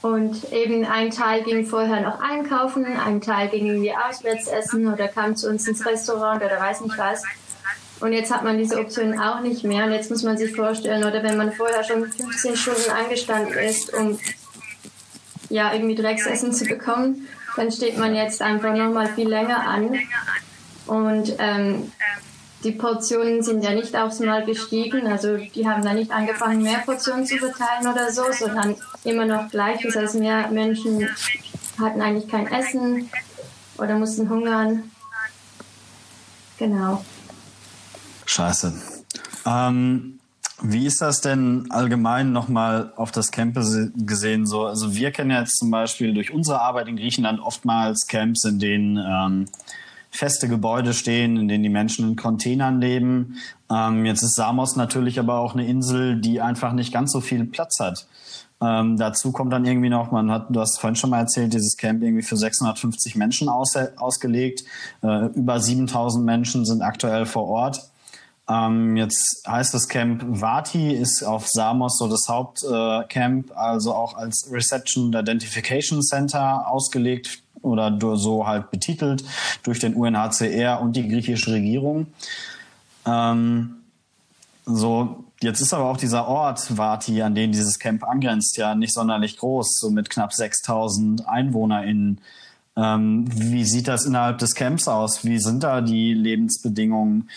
und 0.00 0.52
eben 0.52 0.84
ein 0.84 1.10
Teil 1.10 1.42
ging 1.42 1.66
vorher 1.66 2.00
noch 2.00 2.20
einkaufen, 2.20 2.86
ein 2.86 3.20
Teil 3.20 3.48
ging 3.48 3.66
irgendwie 3.66 3.92
auswärts 3.92 4.46
essen 4.46 4.86
oder 4.92 5.08
kam 5.08 5.34
zu 5.34 5.48
uns 5.48 5.66
ins 5.66 5.84
Restaurant 5.84 6.42
oder 6.42 6.60
weiß 6.60 6.82
nicht 6.82 6.96
was. 6.96 7.24
Und 8.00 8.12
jetzt 8.12 8.32
hat 8.32 8.44
man 8.44 8.58
diese 8.58 8.78
Option 8.78 9.18
auch 9.18 9.40
nicht 9.40 9.64
mehr. 9.64 9.84
Und 9.84 9.92
jetzt 9.92 10.10
muss 10.10 10.22
man 10.22 10.38
sich 10.38 10.54
vorstellen, 10.54 11.04
oder 11.04 11.22
wenn 11.22 11.36
man 11.36 11.52
vorher 11.52 11.82
schon 11.82 12.10
15 12.10 12.56
Stunden 12.56 12.90
angestanden 12.90 13.54
ist, 13.58 13.92
um 13.92 14.18
ja 15.48 15.72
irgendwie 15.72 15.94
Drecksessen 15.94 16.52
zu 16.52 16.64
bekommen, 16.64 17.26
dann 17.56 17.72
steht 17.72 17.98
man 17.98 18.14
jetzt 18.14 18.40
einfach 18.40 18.74
nochmal 18.74 19.08
viel 19.14 19.28
länger 19.28 19.66
an. 19.66 19.98
Und 20.86 21.34
ähm, 21.38 21.92
die 22.64 22.72
Portionen 22.72 23.42
sind 23.42 23.62
ja 23.62 23.72
nicht 23.72 23.94
aufs 23.96 24.20
Mal 24.20 24.44
gestiegen, 24.44 25.06
also 25.06 25.36
die 25.36 25.68
haben 25.68 25.82
da 25.82 25.94
nicht 25.94 26.10
angefangen, 26.10 26.62
mehr 26.62 26.78
Portionen 26.78 27.24
zu 27.24 27.36
verteilen 27.36 27.86
oder 27.86 28.10
so, 28.10 28.24
sondern 28.32 28.76
immer 29.04 29.24
noch 29.24 29.48
gleich. 29.50 29.80
Das 29.82 29.96
heißt, 29.96 30.16
mehr 30.16 30.48
Menschen 30.48 31.08
hatten 31.80 32.00
eigentlich 32.00 32.28
kein 32.28 32.46
Essen 32.48 33.10
oder 33.76 33.96
mussten 33.96 34.28
hungern. 34.28 34.90
Genau. 36.58 37.04
Scheiße. 38.28 38.74
Ähm, 39.46 40.18
wie 40.60 40.86
ist 40.86 41.00
das 41.00 41.20
denn 41.20 41.66
allgemein 41.70 42.32
nochmal 42.32 42.92
auf 42.96 43.10
das 43.10 43.30
Camp 43.30 43.54
gesehen? 43.54 44.46
So, 44.46 44.66
also 44.66 44.94
wir 44.94 45.12
kennen 45.12 45.30
jetzt 45.30 45.58
zum 45.58 45.70
Beispiel 45.70 46.12
durch 46.12 46.32
unsere 46.32 46.60
Arbeit 46.60 46.88
in 46.88 46.96
Griechenland 46.96 47.40
oftmals 47.40 48.06
Camps, 48.06 48.44
in 48.44 48.58
denen 48.58 48.98
ähm, 48.98 49.46
feste 50.10 50.48
Gebäude 50.48 50.92
stehen, 50.92 51.36
in 51.36 51.48
denen 51.48 51.62
die 51.62 51.70
Menschen 51.70 52.06
in 52.06 52.16
Containern 52.16 52.80
leben. 52.80 53.36
Ähm, 53.70 54.04
jetzt 54.04 54.22
ist 54.22 54.34
Samos 54.34 54.76
natürlich 54.76 55.18
aber 55.18 55.38
auch 55.38 55.54
eine 55.54 55.66
Insel, 55.66 56.20
die 56.20 56.40
einfach 56.40 56.72
nicht 56.72 56.92
ganz 56.92 57.12
so 57.12 57.20
viel 57.20 57.44
Platz 57.46 57.80
hat. 57.80 58.06
Ähm, 58.60 58.98
dazu 58.98 59.32
kommt 59.32 59.52
dann 59.52 59.64
irgendwie 59.64 59.88
noch, 59.88 60.10
man 60.10 60.30
hat, 60.30 60.46
du 60.50 60.60
hast 60.60 60.80
vorhin 60.80 60.96
schon 60.96 61.10
mal 61.10 61.20
erzählt, 61.20 61.54
dieses 61.54 61.76
Camp 61.76 62.02
irgendwie 62.02 62.24
für 62.24 62.36
650 62.36 63.14
Menschen 63.16 63.48
aus, 63.48 63.74
ausgelegt. 63.96 64.64
Äh, 65.02 65.26
über 65.28 65.60
7000 65.60 66.24
Menschen 66.24 66.66
sind 66.66 66.82
aktuell 66.82 67.24
vor 67.24 67.46
Ort. 67.46 67.88
Ähm, 68.48 68.96
jetzt 68.96 69.42
heißt 69.46 69.74
das 69.74 69.88
Camp 69.88 70.24
Vati, 70.26 70.92
ist 70.92 71.22
auf 71.22 71.46
Samos 71.48 71.98
so 71.98 72.08
das 72.08 72.28
Hauptcamp, 72.28 73.50
äh, 73.50 73.54
also 73.54 73.94
auch 73.94 74.16
als 74.16 74.48
Reception 74.50 75.14
and 75.14 75.28
Identification 75.28 76.02
Center 76.02 76.66
ausgelegt 76.66 77.42
oder 77.60 77.98
so 78.16 78.46
halt 78.46 78.70
betitelt 78.70 79.22
durch 79.64 79.80
den 79.80 79.94
UNHCR 79.94 80.80
und 80.80 80.96
die 80.96 81.08
griechische 81.08 81.52
Regierung. 81.52 82.06
Ähm, 83.04 83.76
so, 84.64 85.24
jetzt 85.40 85.60
ist 85.60 85.74
aber 85.74 85.84
auch 85.84 85.96
dieser 85.96 86.26
Ort 86.26 86.76
Vati, 86.76 87.20
an 87.20 87.34
den 87.34 87.52
dieses 87.52 87.78
Camp 87.78 88.04
angrenzt, 88.04 88.56
ja 88.56 88.74
nicht 88.74 88.94
sonderlich 88.94 89.36
groß, 89.36 89.78
so 89.78 89.90
mit 89.90 90.08
knapp 90.08 90.32
6000 90.32 91.28
EinwohnerInnen. 91.28 92.20
Ähm, 92.76 93.24
wie 93.28 93.64
sieht 93.64 93.88
das 93.88 94.06
innerhalb 94.06 94.38
des 94.38 94.54
Camps 94.54 94.88
aus? 94.88 95.24
Wie 95.24 95.38
sind 95.38 95.64
da 95.64 95.80
die 95.80 96.14
Lebensbedingungen? 96.14 97.28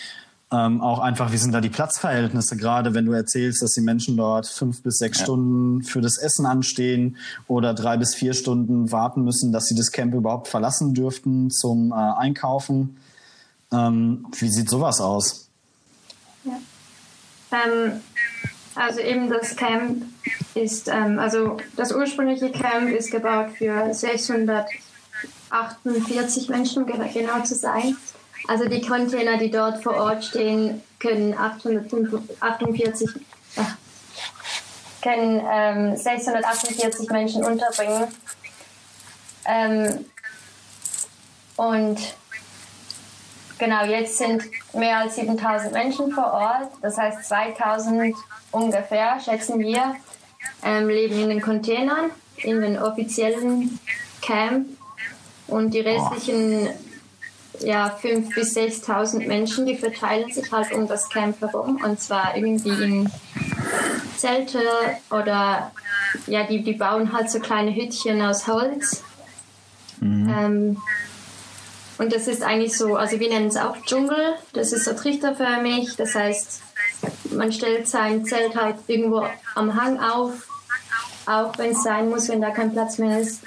Ähm, 0.52 0.82
auch 0.82 0.98
einfach, 0.98 1.32
wie 1.32 1.38
sind 1.38 1.52
da 1.52 1.62
die 1.62 1.70
Platzverhältnisse, 1.70 2.58
gerade 2.58 2.92
wenn 2.92 3.06
du 3.06 3.12
erzählst, 3.12 3.62
dass 3.62 3.72
die 3.72 3.80
Menschen 3.80 4.18
dort 4.18 4.46
fünf 4.46 4.82
bis 4.82 4.98
sechs 4.98 5.20
ja. 5.20 5.24
Stunden 5.24 5.82
für 5.82 6.02
das 6.02 6.18
Essen 6.18 6.44
anstehen 6.44 7.16
oder 7.48 7.72
drei 7.72 7.96
bis 7.96 8.14
vier 8.14 8.34
Stunden 8.34 8.92
warten 8.92 9.24
müssen, 9.24 9.50
dass 9.50 9.64
sie 9.64 9.74
das 9.74 9.92
Camp 9.92 10.14
überhaupt 10.14 10.48
verlassen 10.48 10.92
dürften 10.92 11.50
zum 11.50 11.92
äh, 11.92 11.94
Einkaufen. 11.94 12.98
Ähm, 13.72 14.26
wie 14.38 14.50
sieht 14.50 14.68
sowas 14.68 15.00
aus? 15.00 15.48
Ja. 16.44 16.58
Ähm, 17.52 18.02
also 18.74 19.00
eben 19.00 19.30
das 19.30 19.56
Camp 19.56 20.04
ist, 20.54 20.88
ähm, 20.88 21.18
also 21.18 21.56
das 21.76 21.92
ursprüngliche 21.92 22.50
Camp 22.50 22.90
ist 22.90 23.10
gebaut 23.10 23.52
für 23.56 23.94
648 23.94 26.50
Menschen, 26.50 26.82
um 26.82 26.90
genau 26.90 27.40
zu 27.42 27.54
sein. 27.54 27.96
Also 28.48 28.68
die 28.68 28.80
Container, 28.80 29.38
die 29.38 29.50
dort 29.50 29.82
vor 29.82 29.94
Ort 29.94 30.24
stehen, 30.24 30.82
können 30.98 31.36
848, 31.36 33.08
äh, 33.56 33.62
können 35.02 35.42
ähm, 35.50 35.96
648 35.96 37.10
Menschen 37.10 37.44
unterbringen. 37.44 38.08
Ähm, 39.44 40.04
und 41.56 41.98
genau, 43.58 43.84
jetzt 43.84 44.18
sind 44.18 44.44
mehr 44.72 44.98
als 44.98 45.16
7000 45.16 45.72
Menschen 45.72 46.12
vor 46.12 46.32
Ort. 46.32 46.70
Das 46.82 46.98
heißt 46.98 47.24
2000 47.24 48.14
ungefähr, 48.50 49.20
schätzen 49.20 49.58
wir, 49.58 49.96
ähm, 50.64 50.88
leben 50.88 51.20
in 51.20 51.28
den 51.28 51.40
Containern, 51.40 52.10
in 52.36 52.60
den 52.60 52.78
offiziellen 52.78 53.78
Camp. 54.20 54.66
Und 55.48 55.74
die 55.74 55.80
restlichen 55.80 56.68
ja, 57.62 57.98
5.000 58.02 58.34
bis 58.34 58.56
6.000 58.56 59.26
Menschen, 59.26 59.66
die 59.66 59.76
verteilen 59.76 60.30
sich 60.32 60.50
halt 60.50 60.72
um 60.72 60.86
das 60.86 61.08
Camp 61.08 61.40
herum 61.40 61.80
und 61.84 62.00
zwar 62.00 62.36
irgendwie 62.36 62.82
in 62.82 63.10
Zelte 64.16 64.60
oder 65.10 65.72
ja, 66.26 66.44
die, 66.44 66.62
die 66.62 66.74
bauen 66.74 67.12
halt 67.12 67.30
so 67.30 67.40
kleine 67.40 67.74
Hütchen 67.74 68.20
aus 68.22 68.46
Holz. 68.46 69.02
Mhm. 70.00 70.28
Ähm, 70.28 70.76
und 71.98 72.12
das 72.12 72.26
ist 72.26 72.42
eigentlich 72.42 72.76
so, 72.76 72.96
also 72.96 73.20
wir 73.20 73.28
nennen 73.28 73.48
es 73.48 73.56
auch 73.56 73.76
Dschungel, 73.84 74.34
das 74.52 74.72
ist 74.72 74.84
so 74.84 74.92
trichterförmig, 74.92 75.96
das 75.96 76.14
heißt, 76.14 76.62
man 77.30 77.52
stellt 77.52 77.86
sein 77.88 78.24
Zelt 78.24 78.56
halt 78.56 78.76
irgendwo 78.88 79.26
am 79.54 79.80
Hang 79.80 80.00
auf, 80.00 80.32
auch 81.26 81.56
wenn 81.58 81.70
es 81.70 81.82
sein 81.82 82.08
muss, 82.08 82.28
wenn 82.28 82.40
da 82.40 82.50
kein 82.50 82.72
Platz 82.72 82.98
mehr 82.98 83.20
ist 83.20 83.42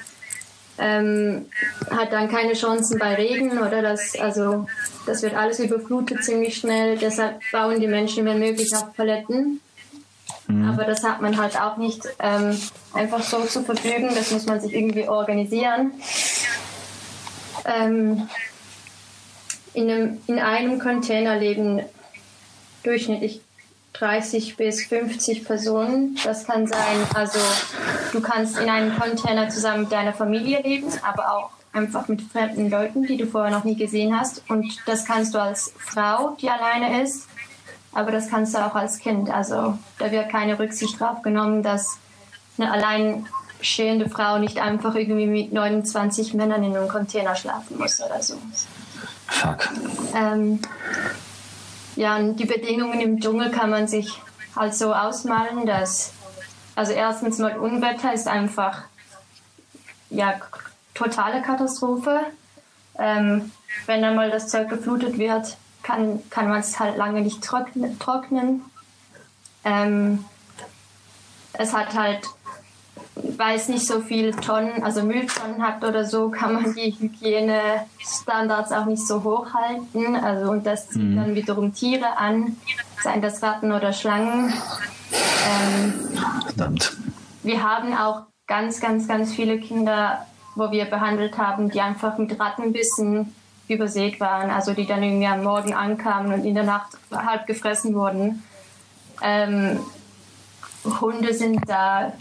ähm, 0.78 1.46
hat 1.90 2.12
dann 2.12 2.30
keine 2.30 2.54
Chancen 2.54 3.00
bei 3.00 3.16
Regen 3.16 3.60
oder 3.60 3.82
das, 3.82 4.18
also 4.20 4.68
das 5.06 5.22
wird 5.22 5.36
alles 5.36 5.60
überflutet 5.60 6.24
ziemlich 6.24 6.58
schnell. 6.58 6.98
Deshalb 6.98 7.40
bauen 7.52 7.80
die 7.80 7.88
Menschen, 7.88 8.26
wenn 8.26 8.40
möglich, 8.40 8.76
auf 8.76 8.94
Paletten. 8.96 9.62
Mhm. 10.48 10.70
Aber 10.70 10.84
das 10.84 11.04
hat 11.04 11.22
man 11.22 11.38
halt 11.38 11.60
auch 11.60 11.78
nicht 11.78 12.04
ähm, 12.20 12.60
einfach 12.94 13.24
so 13.24 13.42
zu 13.46 13.64
verfügen. 13.64 14.10
Das 14.14 14.32
muss 14.32 14.46
man 14.46 14.60
sich 14.60 14.74
irgendwie 14.74 15.08
organisieren. 15.08 15.94
Ähm, 17.66 18.28
in, 19.74 19.90
einem, 19.90 20.22
in 20.28 20.40
einem 20.40 20.80
Container 20.80 21.38
leben 21.38 21.82
durchschnittlich 22.84 23.42
30 24.00 24.58
bis 24.58 24.86
50 24.86 25.46
Personen. 25.46 26.18
Das 26.24 26.46
kann 26.46 26.68
sein, 26.68 27.08
also 27.14 27.40
du 28.12 28.22
kannst 28.22 28.60
in 28.60 28.70
einem 28.70 28.98
Container 28.98 29.50
zusammen 29.50 29.84
mit 29.84 29.92
deiner 29.92 30.14
Familie 30.14 30.62
leben, 30.62 30.88
aber 31.04 31.32
auch 31.32 31.50
einfach 31.74 32.08
mit 32.08 32.22
fremden 32.22 32.70
Leuten, 32.70 33.04
die 33.04 33.18
du 33.18 33.28
vorher 33.28 33.52
noch 33.52 33.64
nie 33.64 33.76
gesehen 33.76 34.18
hast. 34.18 34.44
Und 34.50 34.66
das 34.86 35.06
kannst 35.06 35.34
du 35.34 35.42
als 35.42 35.74
Frau, 35.78 36.38
die 36.42 36.50
alleine 36.50 37.04
ist, 37.04 37.28
aber 37.94 38.12
das 38.12 38.30
kannst 38.30 38.56
du 38.56 38.60
auch 38.60 38.76
als 38.76 39.00
Kind. 39.00 39.30
Also 39.30 39.78
da 40.00 40.12
wird 40.12 40.30
keine 40.30 40.58
Rücksicht 40.58 41.00
drauf 41.00 41.22
genommen, 41.22 41.64
dass 41.64 41.98
eine 42.58 42.72
alleinstehende 42.72 44.10
Frau 44.10 44.38
nicht 44.38 44.60
einfach 44.60 44.96
irgendwie 44.96 45.28
mit 45.28 45.54
29 45.54 46.34
Männern 46.34 46.64
in 46.64 46.76
einem 46.76 46.88
Container 46.88 47.36
schlafen 47.36 47.78
muss 47.78 48.02
oder 48.02 48.22
so. 48.22 48.36
Fuck. 49.28 49.70
Ähm, 50.16 50.60
ja, 51.96 52.18
und 52.18 52.38
die 52.38 52.46
Bedingungen 52.46 53.00
im 53.00 53.20
Dschungel 53.20 53.52
kann 53.52 53.70
man 53.70 53.88
sich 53.88 54.22
halt 54.56 54.76
so 54.76 54.94
ausmalen, 54.94 55.66
dass, 55.66 56.14
also 56.76 56.92
erstens 56.92 57.40
mal 57.40 57.58
Unwetter 57.58 58.14
ist 58.14 58.28
einfach, 58.28 58.84
ja, 60.10 60.36
totale 60.94 61.42
Katastrophe. 61.42 62.22
Ähm, 62.98 63.52
wenn 63.86 64.02
dann 64.02 64.16
mal 64.16 64.32
das 64.32 64.48
Zeug 64.48 64.70
geflutet 64.70 65.18
wird, 65.18 65.58
kann, 65.84 66.22
kann 66.30 66.50
man 66.50 66.62
es 66.62 66.80
halt 66.80 66.98
lange 66.98 67.22
nicht 67.22 67.44
trocknen. 67.44 68.62
Ähm, 69.64 70.26
es 71.54 71.74
hat 71.74 71.94
halt, 71.94 72.22
weil 73.16 73.56
es 73.56 73.70
nicht 73.70 73.88
so 73.88 74.02
viele 74.02 74.32
Tonnen, 74.32 74.84
also 74.84 75.04
Mülltonnen 75.04 75.62
hat 75.62 75.84
oder 75.84 76.06
so, 76.06 76.30
kann 76.30 76.54
man 76.54 76.76
die 76.76 76.96
Hygienestandards 77.00 78.72
auch 78.72 78.86
nicht 78.86 79.06
so 79.06 79.24
hoch 79.24 79.54
halten. 79.54 80.16
Also, 80.16 80.52
und 80.52 80.66
das 80.66 80.90
zieht 80.90 81.04
mhm. 81.04 81.16
dann 81.16 81.36
wiederum 81.36 81.74
Tiere 81.74 82.18
an, 82.18 82.58
seien 83.02 83.22
das 83.22 83.42
Ratten 83.42 83.72
oder 83.72 83.94
Schlangen. 83.94 84.54
Ähm, 85.48 85.94
Verdammt. 86.46 86.98
Wir 87.44 87.64
haben 87.64 87.94
auch 87.96 88.24
ganz, 88.48 88.80
ganz, 88.82 89.08
ganz 89.08 89.34
viele 89.34 89.60
Kinder, 89.60 90.26
wo 90.56 90.72
wir 90.72 90.86
behandelt 90.86 91.38
haben, 91.38 91.70
die 91.70 91.82
einfach 91.82 92.18
mit 92.18 92.40
Rattenbissen 92.40 93.34
übersät 93.68 94.20
waren, 94.20 94.50
also 94.50 94.74
die 94.74 94.86
dann 94.86 95.02
irgendwie 95.02 95.28
am 95.28 95.44
Morgen 95.44 95.74
ankamen 95.74 96.34
und 96.34 96.46
in 96.46 96.54
der 96.54 96.64
Nacht 96.64 96.98
halb 97.12 97.48
gefressen 97.48 97.96
wurden. 97.96 98.44
Ähm, 99.22 99.80
Hunde 101.02 101.34
sind 101.34 101.62
da, 101.68 102.14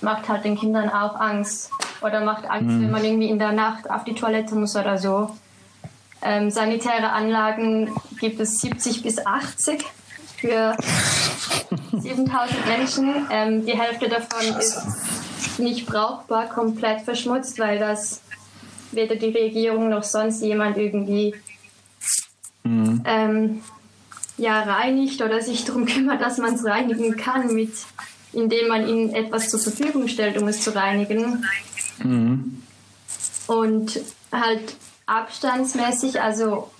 macht 0.00 0.28
halt 0.28 0.44
den 0.44 0.56
Kindern 0.56 0.88
auch 0.88 1.18
Angst. 1.18 1.70
Oder 2.00 2.20
macht 2.20 2.44
Angst, 2.44 2.66
mhm. 2.66 2.82
wenn 2.82 2.90
man 2.90 3.04
irgendwie 3.04 3.30
in 3.30 3.38
der 3.38 3.52
Nacht 3.52 3.90
auf 3.90 4.04
die 4.04 4.14
Toilette 4.14 4.54
muss 4.54 4.76
oder 4.76 4.98
so. 4.98 5.30
Ähm, 6.22 6.50
sanitäre 6.50 7.10
Anlagen 7.10 7.94
gibt 8.20 8.40
es 8.40 8.58
70 8.60 9.02
bis 9.02 9.24
80 9.24 9.84
für 10.38 10.76
7000 11.92 12.66
Menschen. 12.66 13.26
Ähm, 13.30 13.66
die 13.66 13.78
Hälfte 13.78 14.08
davon 14.08 14.58
ist 14.58 15.58
nicht 15.58 15.86
brauchbar, 15.86 16.48
komplett 16.48 17.02
verschmutzt, 17.02 17.58
weil 17.58 17.78
das 17.78 18.20
weder 18.92 19.16
die 19.16 19.30
Regierung 19.30 19.88
noch 19.88 20.02
sonst 20.02 20.42
jemand 20.42 20.76
irgendwie 20.76 21.34
mhm. 22.62 23.02
ähm, 23.04 23.62
ja, 24.36 24.62
reinigt 24.62 25.22
oder 25.22 25.40
sich 25.40 25.64
darum 25.64 25.86
kümmert, 25.86 26.20
dass 26.20 26.38
man 26.38 26.54
es 26.54 26.64
reinigen 26.64 27.16
kann, 27.16 27.54
mit, 27.54 27.72
indem 28.34 28.68
man 28.68 28.88
ihnen 28.88 29.14
etwas 29.14 29.50
zur 29.50 29.60
Verfügung 29.60 30.08
stellt, 30.08 30.36
um 30.38 30.48
es 30.48 30.60
zu 30.62 30.74
reinigen. 30.74 31.44
Mhm. 31.98 32.62
Und 33.46 34.00
halt 34.32 34.76
abstandsmäßig, 35.06 36.20
also 36.20 36.70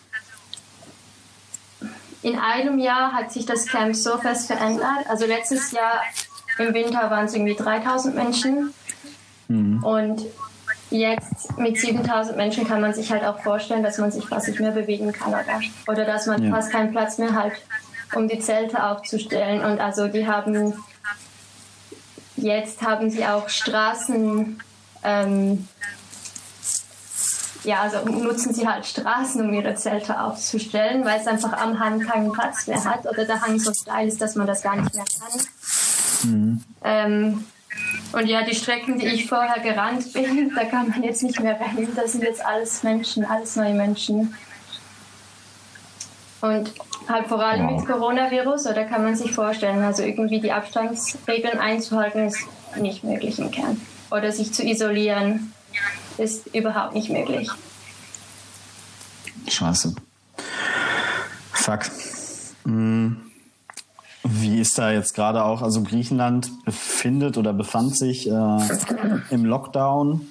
in 2.23 2.39
einem 2.39 2.79
Jahr 2.79 3.13
hat 3.13 3.33
sich 3.33 3.45
das 3.45 3.67
Camp 3.67 3.95
so 3.95 4.17
fest 4.19 4.47
verändert. 4.47 5.07
Also 5.09 5.27
letztes 5.27 5.73
Jahr 5.73 6.03
im 6.59 6.73
Winter 6.73 7.11
waren 7.11 7.27
es 7.27 7.35
irgendwie 7.35 7.55
3000 7.55 8.15
Menschen. 8.15 8.73
Mhm. 9.49 9.85
Und 9.85 10.23
jetzt 10.91 11.59
mit 11.59 11.79
7000 11.79 12.37
Menschen 12.37 12.67
kann 12.67 12.81
man 12.81 12.95
sich 12.95 13.11
halt 13.11 13.25
auch 13.25 13.41
vorstellen, 13.41 13.83
dass 13.83 13.99
man 13.99 14.11
sich 14.11 14.27
fast 14.27 14.49
nicht 14.49 14.61
mehr 14.61 14.71
bewegen 14.71 15.13
kann 15.13 15.31
oder, 15.31 15.61
oder 15.87 16.05
dass 16.05 16.27
man 16.27 16.43
ja. 16.43 16.51
fast 16.51 16.71
keinen 16.71 16.93
Platz 16.93 17.19
mehr 17.19 17.35
hat, 17.35 17.53
um 18.15 18.27
die 18.27 18.39
Zelte 18.39 18.83
aufzustellen. 18.83 19.61
Und 19.63 19.81
also 19.81 20.09
die 20.09 20.27
haben 20.27 20.75
jetzt 22.45 22.83
haben 22.83 23.11
sie 23.11 23.27
auch 23.27 23.49
Straßen, 23.49 24.61
ähm, 25.03 25.69
ja, 27.65 27.81
also 27.81 28.05
nutzen 28.09 28.55
sie 28.55 28.69
halt 28.69 28.87
Straßen, 28.87 29.41
um 29.41 29.53
ihre 29.53 29.75
Zelte 29.75 30.21
aufzustellen, 30.21 31.05
weil 31.05 31.21
es 31.21 31.27
einfach 31.27 31.55
am 31.55 31.79
Hang 31.81 32.01
keinen 32.01 32.33
Platz 32.33 32.67
mehr 32.67 32.85
hat 32.85 33.07
oder 33.07 33.25
der 33.25 33.41
Hang 33.41 33.59
so 33.59 33.73
steil 33.73 34.07
ist, 34.07 34.21
dass 34.21 34.35
man 34.37 34.47
das 34.47 34.63
gar 34.63 34.77
nicht 34.77 34.95
mehr 34.95 35.05
kann. 35.05 36.31
Mhm. 36.31 36.65
Ähm, 36.85 37.45
und 38.13 38.27
ja, 38.27 38.43
die 38.43 38.55
Strecken, 38.55 38.99
die 38.99 39.07
ich 39.07 39.27
vorher 39.27 39.61
gerannt 39.63 40.13
bin, 40.13 40.53
da 40.57 40.65
kann 40.65 40.91
man 40.91 41.03
jetzt 41.03 41.23
nicht 41.23 41.41
mehr 41.41 41.59
rennen. 41.59 41.89
Das 41.97 42.13
sind 42.13 42.23
jetzt 42.23 42.45
alles 42.45 42.83
Menschen, 42.83 43.25
alles 43.25 43.57
neue 43.57 43.75
Menschen. 43.75 44.35
Und 46.41 46.75
halt 47.09 47.27
vor 47.27 47.45
allem 47.45 47.67
wow. 47.67 47.77
mit 47.77 47.87
Coronavirus, 47.87 48.67
oder 48.67 48.85
kann 48.85 49.03
man 49.03 49.17
sich 49.17 49.33
vorstellen, 49.33 49.83
also 49.83 50.03
irgendwie 50.03 50.41
die 50.41 50.53
Abstandsregeln 50.53 51.59
einzuhalten, 51.59 52.27
ist 52.27 52.47
nicht 52.81 53.05
möglich 53.05 53.39
im 53.39 53.51
Kern. 53.51 53.81
Oder 54.11 54.33
sich 54.33 54.53
zu 54.53 54.65
isolieren, 54.65 55.53
ist 56.19 56.55
überhaupt 56.55 56.95
nicht 56.95 57.11
möglich. 57.11 57.49
Scheiße. 59.49 59.95
Fuck. 61.53 61.81
Mm. 62.65 63.17
Wie 64.27 64.59
ist 64.59 64.79
da 64.79 64.91
jetzt 64.91 65.15
gerade 65.15 65.45
auch, 65.45 65.61
also 65.61 65.83
Griechenland 65.83 66.51
befindet 66.65 67.37
oder 67.37 67.53
befand 67.53 67.97
sich 67.97 68.27
äh, 68.27 68.59
im 69.31 69.45
Lockdown. 69.45 70.29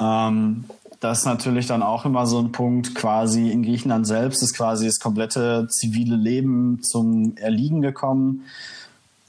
Ähm, 0.00 0.64
das 1.02 1.20
ist 1.20 1.24
natürlich 1.26 1.66
dann 1.66 1.82
auch 1.82 2.04
immer 2.04 2.26
so 2.26 2.38
ein 2.38 2.52
Punkt, 2.52 2.94
quasi 2.94 3.50
in 3.50 3.62
Griechenland 3.62 4.06
selbst 4.06 4.42
ist 4.42 4.56
quasi 4.56 4.86
das 4.86 4.98
komplette 4.98 5.66
zivile 5.68 6.16
Leben 6.16 6.82
zum 6.82 7.36
Erliegen 7.36 7.82
gekommen 7.82 8.44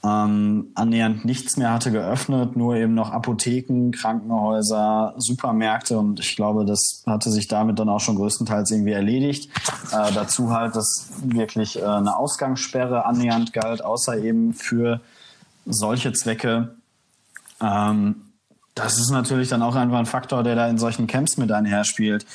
ähm, 0.04 0.70
annähernd 0.74 1.24
nichts 1.24 1.56
mehr 1.56 1.72
hatte 1.72 1.90
geöffnet, 1.90 2.56
nur 2.56 2.76
eben 2.76 2.92
noch 2.92 3.10
Apotheken, 3.10 3.90
Krankenhäuser, 3.90 5.14
Supermärkte 5.16 5.98
und 5.98 6.20
ich 6.20 6.36
glaube, 6.36 6.66
das 6.66 7.02
hatte 7.06 7.30
sich 7.30 7.48
damit 7.48 7.78
dann 7.78 7.88
auch 7.88 8.00
schon 8.00 8.16
größtenteils 8.16 8.70
irgendwie 8.70 8.92
erledigt. 8.92 9.48
Äh, 9.92 10.12
dazu 10.12 10.50
halt, 10.50 10.76
dass 10.76 11.10
wirklich 11.22 11.78
äh, 11.78 11.84
eine 11.84 12.18
Ausgangssperre 12.18 13.06
annähernd 13.06 13.54
galt, 13.54 13.82
außer 13.82 14.18
eben 14.18 14.52
für 14.52 15.00
solche 15.64 16.12
Zwecke. 16.12 16.74
Ähm, 17.62 18.16
das 18.74 18.98
ist 18.98 19.10
natürlich 19.10 19.48
dann 19.48 19.62
auch 19.62 19.76
einfach 19.76 19.98
ein 19.98 20.06
Faktor, 20.06 20.42
der 20.42 20.56
da 20.56 20.68
in 20.68 20.78
solchen 20.78 21.06
Camps 21.06 21.36
mit 21.36 21.52
einherspielt. 21.52 22.26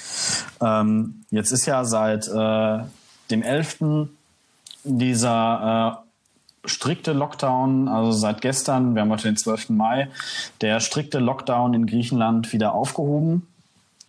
Ähm, 0.61 1.25
jetzt 1.31 1.51
ist 1.51 1.65
ja 1.65 1.83
seit 1.83 2.27
äh, 2.27 2.79
dem 3.29 3.43
11. 3.43 4.09
dieser 4.83 6.01
äh, 6.65 6.67
strikte 6.67 7.13
Lockdown, 7.13 7.87
also 7.87 8.11
seit 8.11 8.41
gestern, 8.41 8.95
wir 8.95 9.01
haben 9.01 9.11
heute 9.11 9.23
den 9.23 9.37
12. 9.37 9.69
Mai, 9.69 10.09
der 10.61 10.79
strikte 10.79 11.19
Lockdown 11.19 11.73
in 11.73 11.85
Griechenland 11.85 12.53
wieder 12.53 12.73
aufgehoben. 12.73 13.47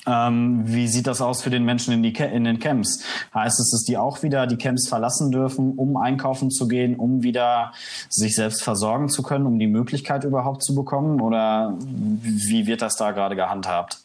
Ähm, 0.07 0.63
wie 0.65 0.89
sieht 0.89 1.07
das 1.07 1.21
aus 1.21 1.43
für 1.43 1.51
den 1.51 1.65
Menschen 1.65 1.93
in, 1.93 2.03
die, 2.03 2.13
in 2.13 2.45
den 2.45 2.59
Camps? 2.59 3.05
Heißt 3.35 3.61
es, 3.61 3.71
dass 3.71 3.85
die 3.85 3.99
auch 3.99 4.23
wieder 4.23 4.47
die 4.47 4.57
Camps 4.57 4.89
verlassen 4.89 5.31
dürfen, 5.31 5.75
um 5.77 5.97
einkaufen 5.97 6.51
zu 6.51 6.69
gehen, 6.69 6.97
um 6.97 7.23
wieder 7.23 7.73
sich 8.09 8.35
selbst 8.35 8.63
versorgen 8.63 9.09
zu 9.09 9.23
können, 9.23 9.47
um 9.47 9.59
die 9.59 9.67
Möglichkeit 9.67 10.25
überhaupt 10.25 10.63
zu 10.63 10.75
bekommen? 10.75 11.21
Oder 11.21 11.77
wie 11.79 12.67
wird 12.67 12.83
das 12.83 12.97
da 12.97 13.11
gerade 13.11 13.37
gehandhabt? 13.37 13.99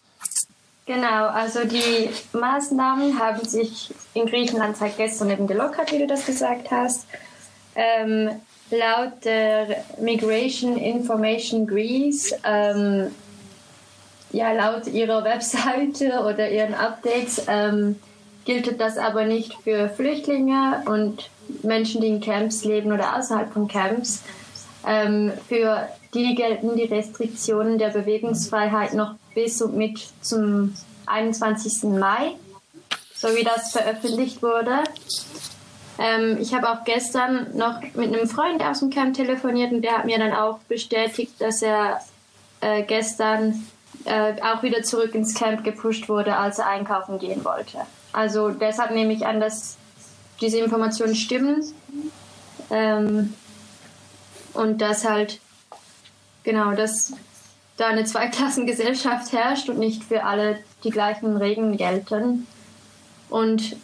Genau, 0.85 1.27
also 1.27 1.61
die 1.65 2.09
Maßnahmen 2.37 3.17
haben 3.19 3.43
sich 3.43 3.91
in 4.13 4.27
Griechenland 4.27 4.77
seit 4.77 4.97
gestern 4.97 5.31
eben 5.31 5.47
gelockert, 5.47 5.91
wie 5.91 5.97
du 5.97 6.05
das 6.05 6.25
gesagt 6.25 6.69
hast. 6.69 7.07
Ähm, 7.75 8.29
laut 8.69 9.25
der 9.25 9.83
Migration 9.99 10.77
Information 10.77 11.65
Greece, 11.65 12.35
ähm, 12.43 13.07
ja, 14.35 14.51
laut 14.51 14.87
ihrer 14.87 15.23
Webseite 15.23 16.19
oder 16.19 16.49
ihren 16.49 16.73
Updates, 16.73 17.43
ähm, 17.47 17.95
gilt 18.43 18.79
das 18.79 18.97
aber 18.97 19.23
nicht 19.23 19.53
für 19.63 19.89
Flüchtlinge 19.89 20.83
und 20.85 21.29
Menschen, 21.63 22.01
die 22.01 22.07
in 22.07 22.21
Camps 22.21 22.65
leben 22.65 22.91
oder 22.91 23.17
außerhalb 23.17 23.51
von 23.53 23.67
Camps. 23.67 24.23
Ähm, 24.85 25.31
für 25.47 25.87
die 26.13 26.35
gelten 26.35 26.75
die 26.75 26.83
Restriktionen 26.83 27.77
der 27.77 27.89
Bewegungsfreiheit 27.89 28.93
noch 28.93 29.15
bis 29.33 29.61
und 29.61 29.75
mit 29.75 29.99
zum 30.21 30.75
21. 31.05 31.83
Mai, 31.83 32.35
so 33.15 33.29
wie 33.29 33.43
das 33.43 33.71
veröffentlicht 33.71 34.43
wurde. 34.43 34.83
Ähm, 35.97 36.37
ich 36.41 36.53
habe 36.53 36.69
auch 36.69 36.83
gestern 36.83 37.55
noch 37.57 37.81
mit 37.93 38.13
einem 38.13 38.27
Freund 38.27 38.61
aus 38.61 38.79
dem 38.79 38.89
Camp 38.89 39.15
telefoniert 39.15 39.71
und 39.71 39.81
der 39.81 39.99
hat 39.99 40.05
mir 40.05 40.19
dann 40.19 40.33
auch 40.33 40.59
bestätigt, 40.67 41.33
dass 41.39 41.61
er 41.61 42.01
äh, 42.59 42.83
gestern 42.83 43.65
äh, 44.05 44.35
auch 44.41 44.63
wieder 44.63 44.83
zurück 44.83 45.15
ins 45.15 45.33
Camp 45.33 45.63
gepusht 45.63 46.09
wurde, 46.09 46.37
als 46.37 46.59
er 46.59 46.67
einkaufen 46.67 47.19
gehen 47.19 47.43
wollte. 47.43 47.79
Also 48.13 48.49
deshalb 48.49 48.91
nehme 48.91 49.13
ich 49.13 49.25
an, 49.25 49.39
dass 49.39 49.77
diese 50.41 50.59
Informationen 50.59 51.15
stimmen 51.15 51.63
ähm, 52.69 53.33
und 54.53 54.79
dass 54.79 55.05
halt 55.05 55.39
genau, 56.43 56.73
dass 56.73 57.13
da 57.77 57.87
eine 57.87 58.05
Zweiklassengesellschaft 58.05 59.31
herrscht 59.33 59.69
und 59.69 59.79
nicht 59.79 60.03
für 60.03 60.23
alle 60.23 60.59
die 60.83 60.91
gleichen 60.91 61.35
Regeln 61.37 61.77
gelten. 61.77 62.47
Und 63.29 63.75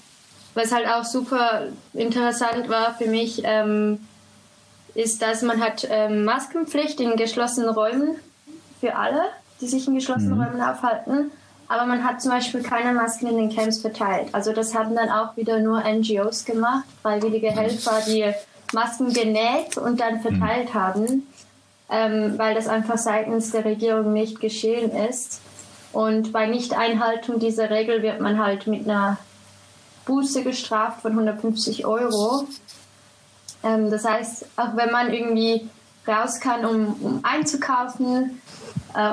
was 0.54 0.72
halt 0.72 0.88
auch 0.88 1.04
super 1.04 1.68
interessant 1.94 2.70
war 2.70 2.94
für 2.96 3.08
mich, 3.08 3.42
ähm, 3.44 4.00
ist, 4.94 5.22
dass 5.22 5.42
man 5.42 5.62
hat 5.62 5.88
ähm, 5.90 6.26
Maskenpflicht 6.26 7.00
in 7.00 7.16
geschlossenen 7.16 7.70
Räumen 7.70 8.18
für 8.80 8.96
alle, 8.96 9.24
die 9.62 9.68
sich 9.68 9.88
in 9.88 9.96
geschlossenen 9.96 10.38
mhm. 10.38 10.44
Räumen 10.44 10.62
aufhalten. 10.62 11.32
Aber 11.68 11.86
man 11.86 12.04
hat 12.04 12.22
zum 12.22 12.32
Beispiel 12.32 12.62
keine 12.64 12.94
Masken 12.94 13.28
in 13.28 13.38
den 13.38 13.56
Camps 13.56 13.78
verteilt. 13.78 14.28
Also 14.34 14.52
das 14.52 14.76
haben 14.76 14.94
dann 14.94 15.10
auch 15.10 15.38
wieder 15.38 15.60
nur 15.60 15.82
NGOs 15.82 16.44
gemacht, 16.44 16.84
freiwillige 17.02 17.50
Helfer, 17.50 18.02
die 18.06 18.34
Masken 18.74 19.14
genäht 19.14 19.78
und 19.78 20.00
dann 20.02 20.20
verteilt 20.20 20.74
mhm. 20.74 20.80
haben, 20.80 21.28
ähm, 21.90 22.34
weil 22.38 22.56
das 22.56 22.68
einfach 22.68 22.98
seitens 22.98 23.52
der 23.52 23.64
Regierung 23.64 24.12
nicht 24.12 24.42
geschehen 24.42 24.92
ist. 24.92 25.40
Und 25.94 26.32
bei 26.32 26.48
Nichteinhaltung 26.48 27.40
dieser 27.40 27.70
Regel 27.70 28.02
wird 28.02 28.22
man 28.22 28.44
halt 28.44 28.68
mit 28.68 28.86
einer 28.88 29.18
Buße 30.06 30.44
gestraft 30.44 31.02
von 31.02 31.12
150 31.12 31.86
Euro. 31.86 32.48
Ähm, 33.64 33.90
das 33.92 34.06
heißt, 34.06 34.46
auch 34.58 34.76
wenn 34.76 34.92
man 34.92 35.14
irgendwie 35.14 35.70
raus 36.08 36.40
kann, 36.40 36.66
um, 36.66 36.96
um 37.02 37.20
einzukaufen 37.24 38.42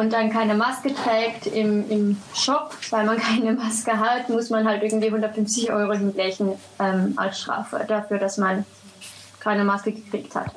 und 0.00 0.12
dann 0.12 0.30
keine 0.30 0.54
Maske 0.54 0.94
trägt 0.94 1.46
im, 1.46 1.88
im 1.90 2.16
Shop, 2.34 2.76
weil 2.90 3.06
man 3.06 3.18
keine 3.20 3.52
Maske 3.52 3.98
hat, 3.98 4.28
muss 4.28 4.50
man 4.50 4.66
halt 4.66 4.82
irgendwie 4.82 5.06
150 5.06 5.72
Euro 5.72 5.92
hinblechen 5.92 6.52
ähm, 6.78 7.14
als 7.16 7.40
Strafe 7.40 7.84
dafür, 7.86 8.18
dass 8.18 8.38
man 8.38 8.64
keine 9.40 9.64
Maske 9.64 9.92
gekriegt 9.92 10.34
hat. 10.34 10.54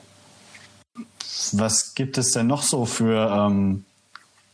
Was 1.53 1.95
gibt 1.95 2.17
es 2.17 2.31
denn 2.31 2.47
noch 2.47 2.61
so 2.61 2.85
für 2.85 3.29
ähm, 3.31 3.85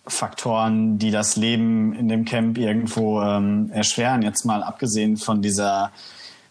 Faktoren, 0.06 0.98
die 0.98 1.12
das 1.12 1.36
Leben 1.36 1.94
in 1.94 2.08
dem 2.08 2.26
Camp 2.26 2.58
irgendwo 2.58 3.22
ähm, 3.22 3.70
erschweren? 3.72 4.22
Jetzt 4.22 4.46
mal 4.46 4.64
abgesehen 4.64 5.18
von 5.18 5.42
dieser 5.42 5.92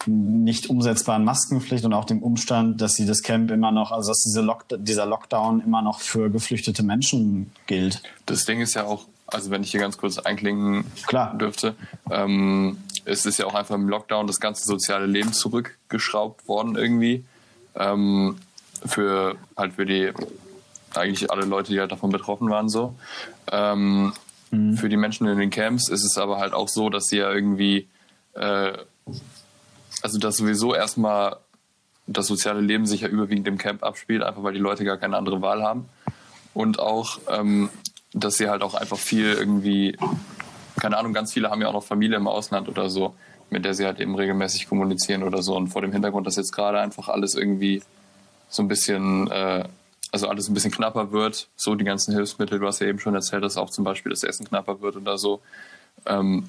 nicht 0.06 0.68
umsetzbaren 0.68 1.24
Maskenpflicht 1.24 1.84
und 1.84 1.92
auch 1.92 2.04
dem 2.04 2.22
Umstand, 2.22 2.80
dass 2.80 2.94
sie 2.94 3.06
das 3.06 3.22
Camp 3.22 3.50
immer 3.50 3.72
noch, 3.72 3.92
also 3.92 4.10
dass 4.10 4.22
diese 4.22 4.40
Lock 4.40 4.66
dieser 4.70 5.06
Lockdown 5.06 5.60
immer 5.60 5.82
noch 5.82 6.00
für 6.00 6.30
geflüchtete 6.30 6.82
Menschen 6.82 7.52
gilt. 7.66 8.02
Das 8.26 8.44
Ding 8.44 8.60
ist 8.60 8.74
ja 8.74 8.84
auch, 8.84 9.06
also 9.26 9.50
wenn 9.50 9.62
ich 9.62 9.70
hier 9.70 9.80
ganz 9.80 9.98
kurz 9.98 10.18
einklingen 10.18 10.84
Klar. 11.06 11.36
dürfte, 11.36 11.74
ähm, 12.10 12.78
es 13.04 13.24
ist 13.24 13.38
ja 13.38 13.46
auch 13.46 13.54
einfach 13.54 13.74
im 13.74 13.88
Lockdown 13.88 14.26
das 14.26 14.40
ganze 14.40 14.64
soziale 14.64 15.06
Leben 15.06 15.32
zurückgeschraubt 15.32 16.48
worden 16.48 16.76
irgendwie. 16.76 17.24
Ähm, 17.74 18.36
für 18.84 19.36
halt 19.56 19.74
für 19.74 19.86
die 19.86 20.12
eigentlich 20.94 21.30
alle 21.30 21.44
Leute, 21.44 21.72
die 21.72 21.80
halt 21.80 21.92
davon 21.92 22.10
betroffen 22.10 22.48
waren, 22.50 22.68
so. 22.68 22.94
Ähm, 23.50 24.12
mhm. 24.50 24.76
Für 24.76 24.88
die 24.88 24.96
Menschen 24.96 25.26
in 25.26 25.38
den 25.38 25.50
Camps 25.50 25.88
ist 25.88 26.04
es 26.04 26.18
aber 26.18 26.38
halt 26.38 26.52
auch 26.52 26.68
so, 26.68 26.90
dass 26.90 27.06
sie 27.06 27.18
ja 27.18 27.30
irgendwie 27.30 27.88
äh, 28.34 28.72
also 30.02 30.18
dass 30.18 30.36
sowieso 30.36 30.74
erstmal 30.74 31.38
das 32.06 32.26
soziale 32.26 32.60
Leben 32.60 32.86
sich 32.86 33.00
ja 33.00 33.08
überwiegend 33.08 33.48
im 33.48 33.58
Camp 33.58 33.82
abspielt, 33.82 34.22
einfach 34.22 34.42
weil 34.42 34.54
die 34.54 34.60
Leute 34.60 34.84
gar 34.84 34.96
keine 34.96 35.16
andere 35.16 35.42
Wahl 35.42 35.62
haben. 35.62 35.88
Und 36.54 36.78
auch, 36.78 37.18
ähm, 37.28 37.68
dass 38.12 38.36
sie 38.36 38.48
halt 38.48 38.62
auch 38.62 38.74
einfach 38.74 38.98
viel 38.98 39.32
irgendwie, 39.32 39.96
keine 40.78 40.96
Ahnung, 40.96 41.12
ganz 41.12 41.32
viele 41.32 41.50
haben 41.50 41.60
ja 41.60 41.68
auch 41.68 41.72
noch 41.72 41.84
Familie 41.84 42.16
im 42.16 42.28
Ausland 42.28 42.68
oder 42.68 42.88
so, 42.88 43.14
mit 43.50 43.64
der 43.64 43.74
sie 43.74 43.84
halt 43.84 44.00
eben 44.00 44.14
regelmäßig 44.14 44.68
kommunizieren 44.68 45.22
oder 45.22 45.42
so. 45.42 45.56
Und 45.56 45.68
vor 45.68 45.82
dem 45.82 45.92
Hintergrund, 45.92 46.26
dass 46.26 46.36
jetzt 46.36 46.52
gerade 46.52 46.80
einfach 46.80 47.08
alles 47.08 47.34
irgendwie 47.34 47.82
so 48.48 48.62
ein 48.62 48.68
bisschen, 48.68 49.30
äh, 49.30 49.64
also 50.12 50.28
alles 50.28 50.48
ein 50.48 50.54
bisschen 50.54 50.70
knapper 50.70 51.10
wird, 51.12 51.48
so 51.56 51.74
die 51.74 51.84
ganzen 51.84 52.14
Hilfsmittel, 52.14 52.58
du 52.58 52.66
hast 52.66 52.80
ja 52.80 52.86
eben 52.86 53.00
schon 53.00 53.14
erzählt, 53.14 53.42
dass 53.42 53.56
auch 53.56 53.70
zum 53.70 53.84
Beispiel 53.84 54.10
das 54.10 54.22
Essen 54.22 54.46
knapper 54.46 54.80
wird 54.80 54.96
oder 54.96 55.18
so. 55.18 55.42
Ähm, 56.06 56.48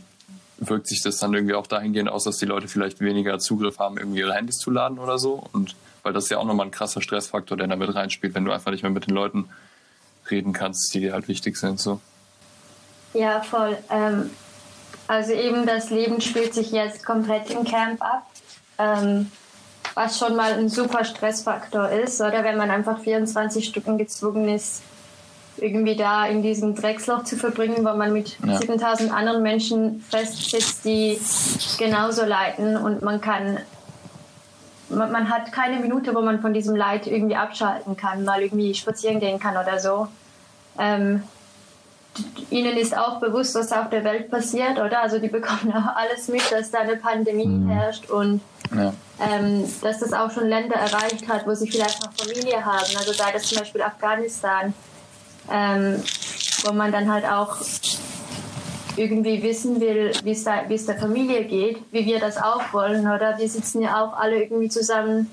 wirkt 0.58 0.88
sich 0.88 1.02
das 1.02 1.17
dann 1.17 1.34
irgendwie 1.34 1.54
auch 1.54 1.67
dahingehend 1.67 2.10
aus, 2.10 2.24
dass 2.24 2.38
die 2.38 2.46
Leute 2.46 2.67
vielleicht 2.67 3.00
weniger 3.00 3.39
Zugriff 3.39 3.80
haben, 3.80 3.98
irgendwie 3.98 4.20
ihre 4.20 4.34
Handys 4.34 4.58
zu 4.58 4.72
laden 4.72 5.00
oder 5.00 5.20
so. 5.20 5.48
Und 5.54 5.76
weil 6.04 6.13
das 6.13 6.26
ist 6.26 6.30
ja 6.30 6.38
auch 6.38 6.46
nochmal 6.46 6.67
ein 6.67 6.72
krasser 6.72 7.02
Stressfaktor, 7.02 7.58
der 7.58 7.67
da 7.67 7.76
mit 7.76 7.93
reinspielt, 7.93 8.34
wenn 8.34 8.46
du 8.46 8.52
einfach 8.52 8.72
nicht 8.72 8.84
mehr 8.84 8.91
mit 8.91 9.08
den 9.08 9.13
Leuten 9.13 9.50
reden 10.30 10.54
kannst, 10.54 10.93
die 10.93 11.02
dir 11.02 11.13
halt 11.13 11.28
wichtig 11.28 11.58
sind. 11.58 11.80
So. 11.80 12.00
Ja, 13.13 13.41
voll. 13.41 13.78
Ähm, 13.89 14.30
also 15.08 15.32
eben 15.34 15.65
das 15.65 15.89
Leben 15.89 16.22
spielt 16.22 16.54
sich 16.54 16.72
jetzt 16.72 17.06
komplett 17.06 17.50
im 17.50 17.63
Camp 17.63 18.02
ab. 18.02 18.30
Ähm, 18.78 19.32
was 19.96 20.20
schon 20.20 20.36
mal 20.36 20.54
ein 20.54 20.70
super 20.70 21.04
Stressfaktor 21.04 21.89
ist, 21.89 22.22
oder 22.22 22.43
wenn 22.43 22.58
man 22.58 22.70
einfach 22.70 23.00
24 23.00 23.65
Stunden 23.65 23.98
gezwungen 23.98 24.48
ist, 24.48 24.84
irgendwie 25.60 25.96
da 25.96 26.26
in 26.26 26.41
diesem 26.41 26.76
Drecksloch 26.76 27.24
zu 27.24 27.36
verbringen, 27.36 27.78
wo 27.80 27.96
man 27.96 28.13
mit 28.13 28.38
ja. 28.46 28.58
7000 28.58 29.12
anderen 29.12 29.43
Menschen 29.43 30.02
festsitzt, 30.02 30.86
die 30.86 31.20
genauso 31.78 32.26
leiden 32.26 32.78
und 32.78 33.02
man 33.02 33.22
kann 33.22 33.60
man, 34.89 35.12
man, 35.12 35.30
hat 35.30 35.52
keine 35.52 35.80
Minute, 35.80 36.15
wo 36.15 36.22
man 36.22 36.41
von 36.41 36.54
diesem 36.54 36.76
Leid 36.76 37.08
irgendwie 37.08 37.36
abschalten 37.36 37.98
kann, 37.98 38.24
mal 38.24 38.41
irgendwie 38.41 38.74
spazieren 38.74 39.20
gehen 39.20 39.39
kann 39.39 39.58
oder 39.58 39.80
so. 39.80 40.08
Ähm, 40.80 41.24
ihnen 42.50 42.78
ist 42.78 42.98
auch 42.98 43.20
bewusst, 43.20 43.56
was 43.56 43.72
auf 43.72 43.89
der 43.89 44.04
Welt 44.04 44.32
passiert, 44.32 44.80
oder? 44.80 45.02
Also 45.02 45.20
die 45.20 45.28
bekommen 45.28 45.74
auch 45.76 45.96
alles 45.96 46.28
mit, 46.28 46.52
dass 46.52 46.72
da 46.72 46.80
eine 46.80 46.96
Pandemie 46.96 47.48
mhm. 47.48 47.70
herrscht 47.70 48.10
und 48.10 48.41
ja. 48.76 48.93
ähm, 49.20 49.65
dass 49.82 50.00
das 50.00 50.13
auch 50.13 50.32
schon 50.32 50.48
Länder 50.48 50.76
erreicht 50.76 51.28
hat, 51.28 51.46
wo 51.46 51.54
sie 51.54 51.70
vielleicht 51.70 52.04
noch 52.04 52.13
Familie 52.13 52.63
haben. 52.63 52.96
Also 52.98 53.13
sei 53.13 53.32
das 53.34 53.43
zum 53.43 53.60
Beispiel 53.60 53.82
Afghanistan 53.82 54.74
ähm, 55.51 56.01
wo 56.63 56.73
man 56.73 56.91
dann 56.91 57.12
halt 57.12 57.25
auch 57.25 57.57
irgendwie 58.95 59.43
wissen 59.43 59.79
will, 59.79 60.12
wie 60.23 60.31
es 60.31 60.86
der 60.86 60.97
Familie 60.97 61.45
geht, 61.45 61.77
wie 61.91 62.05
wir 62.05 62.19
das 62.19 62.38
auch 62.38 62.73
wollen, 62.73 63.01
oder? 63.01 63.38
Wir 63.38 63.47
sitzen 63.47 63.81
ja 63.81 64.03
auch 64.03 64.17
alle 64.17 64.41
irgendwie 64.41 64.69
zusammen 64.69 65.29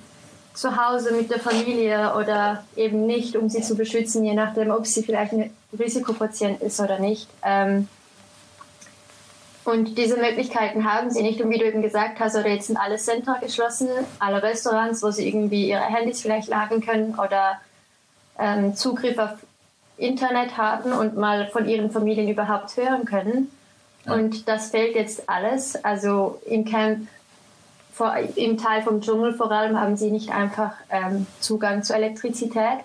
zu 0.52 0.76
Hause 0.76 1.12
mit 1.12 1.30
der 1.30 1.40
Familie 1.40 2.14
oder 2.14 2.64
eben 2.76 3.06
nicht, 3.06 3.36
um 3.36 3.48
sie 3.48 3.62
zu 3.62 3.74
beschützen, 3.74 4.24
je 4.24 4.34
nachdem, 4.34 4.70
ob 4.70 4.86
sie 4.86 5.02
vielleicht 5.02 5.32
ein 5.32 5.50
Risikopatient 5.76 6.62
ist 6.62 6.78
oder 6.78 6.98
nicht. 6.98 7.28
Ähm, 7.42 7.88
und 9.64 9.96
diese 9.96 10.18
Möglichkeiten 10.18 10.84
haben 10.84 11.10
sie 11.10 11.22
nicht. 11.22 11.40
Und 11.40 11.50
wie 11.50 11.58
du 11.58 11.64
eben 11.64 11.82
gesagt 11.82 12.20
hast, 12.20 12.36
oder 12.36 12.48
jetzt 12.48 12.66
sind 12.66 12.76
alle 12.76 12.96
Center 12.96 13.38
geschlossen, 13.40 13.88
alle 14.18 14.42
Restaurants, 14.42 15.02
wo 15.02 15.10
sie 15.10 15.26
irgendwie 15.26 15.70
ihre 15.70 15.80
Handys 15.80 16.20
vielleicht 16.20 16.48
laden 16.48 16.84
können 16.84 17.14
oder 17.14 17.60
ähm, 18.38 18.76
Zugriff 18.76 19.18
auf 19.18 19.30
Internet 19.96 20.56
haben 20.56 20.92
und 20.92 21.16
mal 21.16 21.46
von 21.48 21.68
ihren 21.68 21.90
Familien 21.90 22.28
überhaupt 22.28 22.76
hören 22.76 23.04
können. 23.04 23.50
Ja. 24.06 24.14
Und 24.14 24.48
das 24.48 24.70
fehlt 24.70 24.94
jetzt 24.94 25.28
alles. 25.28 25.82
Also 25.84 26.40
im 26.46 26.64
Camp, 26.64 27.08
vor, 27.92 28.14
im 28.36 28.58
Teil 28.58 28.82
vom 28.82 29.00
Dschungel 29.00 29.34
vor 29.34 29.50
allem, 29.50 29.78
haben 29.78 29.96
sie 29.96 30.10
nicht 30.10 30.30
einfach 30.30 30.72
ähm, 30.90 31.26
Zugang 31.40 31.82
zur 31.82 31.96
Elektrizität. 31.96 32.80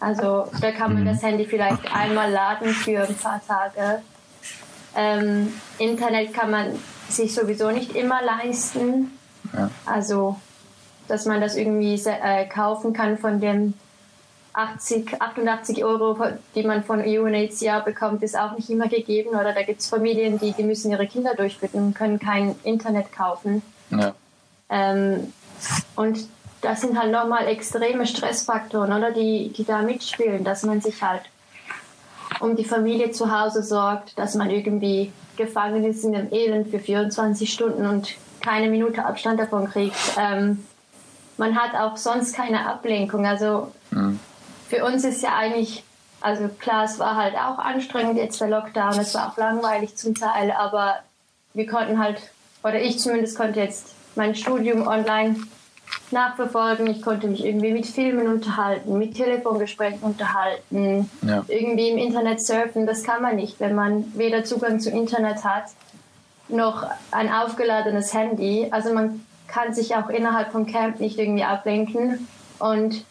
Also 0.00 0.48
da 0.60 0.72
kann 0.72 0.92
man 0.92 1.04
mhm. 1.04 1.06
das 1.06 1.22
Handy 1.22 1.46
vielleicht 1.46 1.94
einmal 1.94 2.30
laden 2.30 2.68
für 2.68 3.08
ein 3.08 3.14
paar 3.14 3.40
Tage. 3.46 4.02
Ähm, 4.96 5.52
Internet 5.78 6.34
kann 6.34 6.50
man 6.50 6.78
sich 7.08 7.34
sowieso 7.34 7.70
nicht 7.70 7.94
immer 7.94 8.20
leisten. 8.22 9.16
Ja. 9.52 9.70
Also, 9.86 10.36
dass 11.08 11.26
man 11.26 11.40
das 11.40 11.56
irgendwie 11.56 11.94
äh, 11.94 12.46
kaufen 12.46 12.92
kann 12.92 13.18
von 13.18 13.40
dem 13.40 13.74
80, 14.54 15.20
88 15.20 15.84
Euro, 15.84 16.16
die 16.54 16.62
man 16.62 16.84
von 16.84 17.00
UNHCR 17.00 17.80
bekommt, 17.80 18.22
ist 18.22 18.38
auch 18.38 18.56
nicht 18.56 18.70
immer 18.70 18.88
gegeben. 18.88 19.30
Oder 19.30 19.52
da 19.52 19.62
gibt 19.62 19.80
es 19.80 19.88
Familien, 19.88 20.38
die, 20.38 20.52
die 20.52 20.62
müssen 20.62 20.92
ihre 20.92 21.08
Kinder 21.08 21.34
durchfüttern 21.34 21.86
und 21.86 21.94
können 21.94 22.20
kein 22.20 22.54
Internet 22.62 23.12
kaufen. 23.12 23.62
Ja. 23.90 24.14
Ähm, 24.70 25.32
und 25.96 26.28
das 26.62 26.80
sind 26.80 26.98
halt 26.98 27.10
nochmal 27.10 27.48
extreme 27.48 28.06
Stressfaktoren, 28.06 28.92
oder 28.92 29.10
die, 29.10 29.52
die 29.52 29.64
da 29.64 29.82
mitspielen, 29.82 30.44
dass 30.44 30.62
man 30.62 30.80
sich 30.80 31.02
halt 31.02 31.22
um 32.40 32.56
die 32.56 32.64
Familie 32.64 33.10
zu 33.10 33.30
Hause 33.30 33.62
sorgt, 33.62 34.18
dass 34.18 34.34
man 34.34 34.50
irgendwie 34.50 35.12
gefangen 35.36 35.84
ist 35.84 36.04
in 36.04 36.12
dem 36.12 36.32
Elend 36.32 36.68
für 36.68 36.78
24 36.78 37.52
Stunden 37.52 37.86
und 37.86 38.14
keine 38.40 38.70
Minute 38.70 39.04
Abstand 39.04 39.40
davon 39.40 39.68
kriegt. 39.68 39.96
Ähm, 40.16 40.64
man 41.36 41.56
hat 41.56 41.74
auch 41.74 41.96
sonst 41.96 42.34
keine 42.34 42.66
Ablenkung. 42.68 43.26
Also 43.26 43.72
mhm 43.90 44.20
für 44.74 44.84
uns 44.84 45.04
ist 45.04 45.22
ja 45.22 45.36
eigentlich, 45.36 45.84
also 46.20 46.48
klar, 46.58 46.84
es 46.84 46.98
war 46.98 47.16
halt 47.16 47.34
auch 47.34 47.58
anstrengend 47.58 48.16
jetzt 48.16 48.40
der 48.40 48.48
Lockdown, 48.48 48.98
es 48.98 49.14
war 49.14 49.30
auch 49.30 49.36
langweilig 49.36 49.96
zum 49.96 50.14
Teil, 50.14 50.50
aber 50.50 50.96
wir 51.52 51.66
konnten 51.66 51.98
halt, 51.98 52.20
oder 52.62 52.80
ich 52.80 52.98
zumindest 52.98 53.36
konnte 53.36 53.60
jetzt 53.60 53.94
mein 54.16 54.34
Studium 54.34 54.86
online 54.86 55.36
nachverfolgen. 56.10 56.86
Ich 56.86 57.02
konnte 57.02 57.26
mich 57.26 57.44
irgendwie 57.44 57.72
mit 57.72 57.86
Filmen 57.86 58.26
unterhalten, 58.26 58.98
mit 58.98 59.14
Telefongesprächen 59.14 60.00
unterhalten, 60.00 61.10
ja. 61.22 61.44
irgendwie 61.48 61.90
im 61.90 61.98
Internet 61.98 62.40
surfen. 62.40 62.86
Das 62.86 63.02
kann 63.02 63.22
man 63.22 63.36
nicht, 63.36 63.60
wenn 63.60 63.74
man 63.74 64.12
weder 64.16 64.44
Zugang 64.44 64.80
zu 64.80 64.90
Internet 64.90 65.44
hat 65.44 65.64
noch 66.48 66.86
ein 67.10 67.32
aufgeladenes 67.32 68.12
Handy. 68.12 68.68
Also 68.70 68.92
man 68.92 69.24
kann 69.46 69.72
sich 69.72 69.94
auch 69.96 70.08
innerhalb 70.08 70.52
vom 70.52 70.66
Camp 70.66 71.00
nicht 71.00 71.18
irgendwie 71.18 71.44
ablenken. 71.44 72.28
Und 72.58 73.04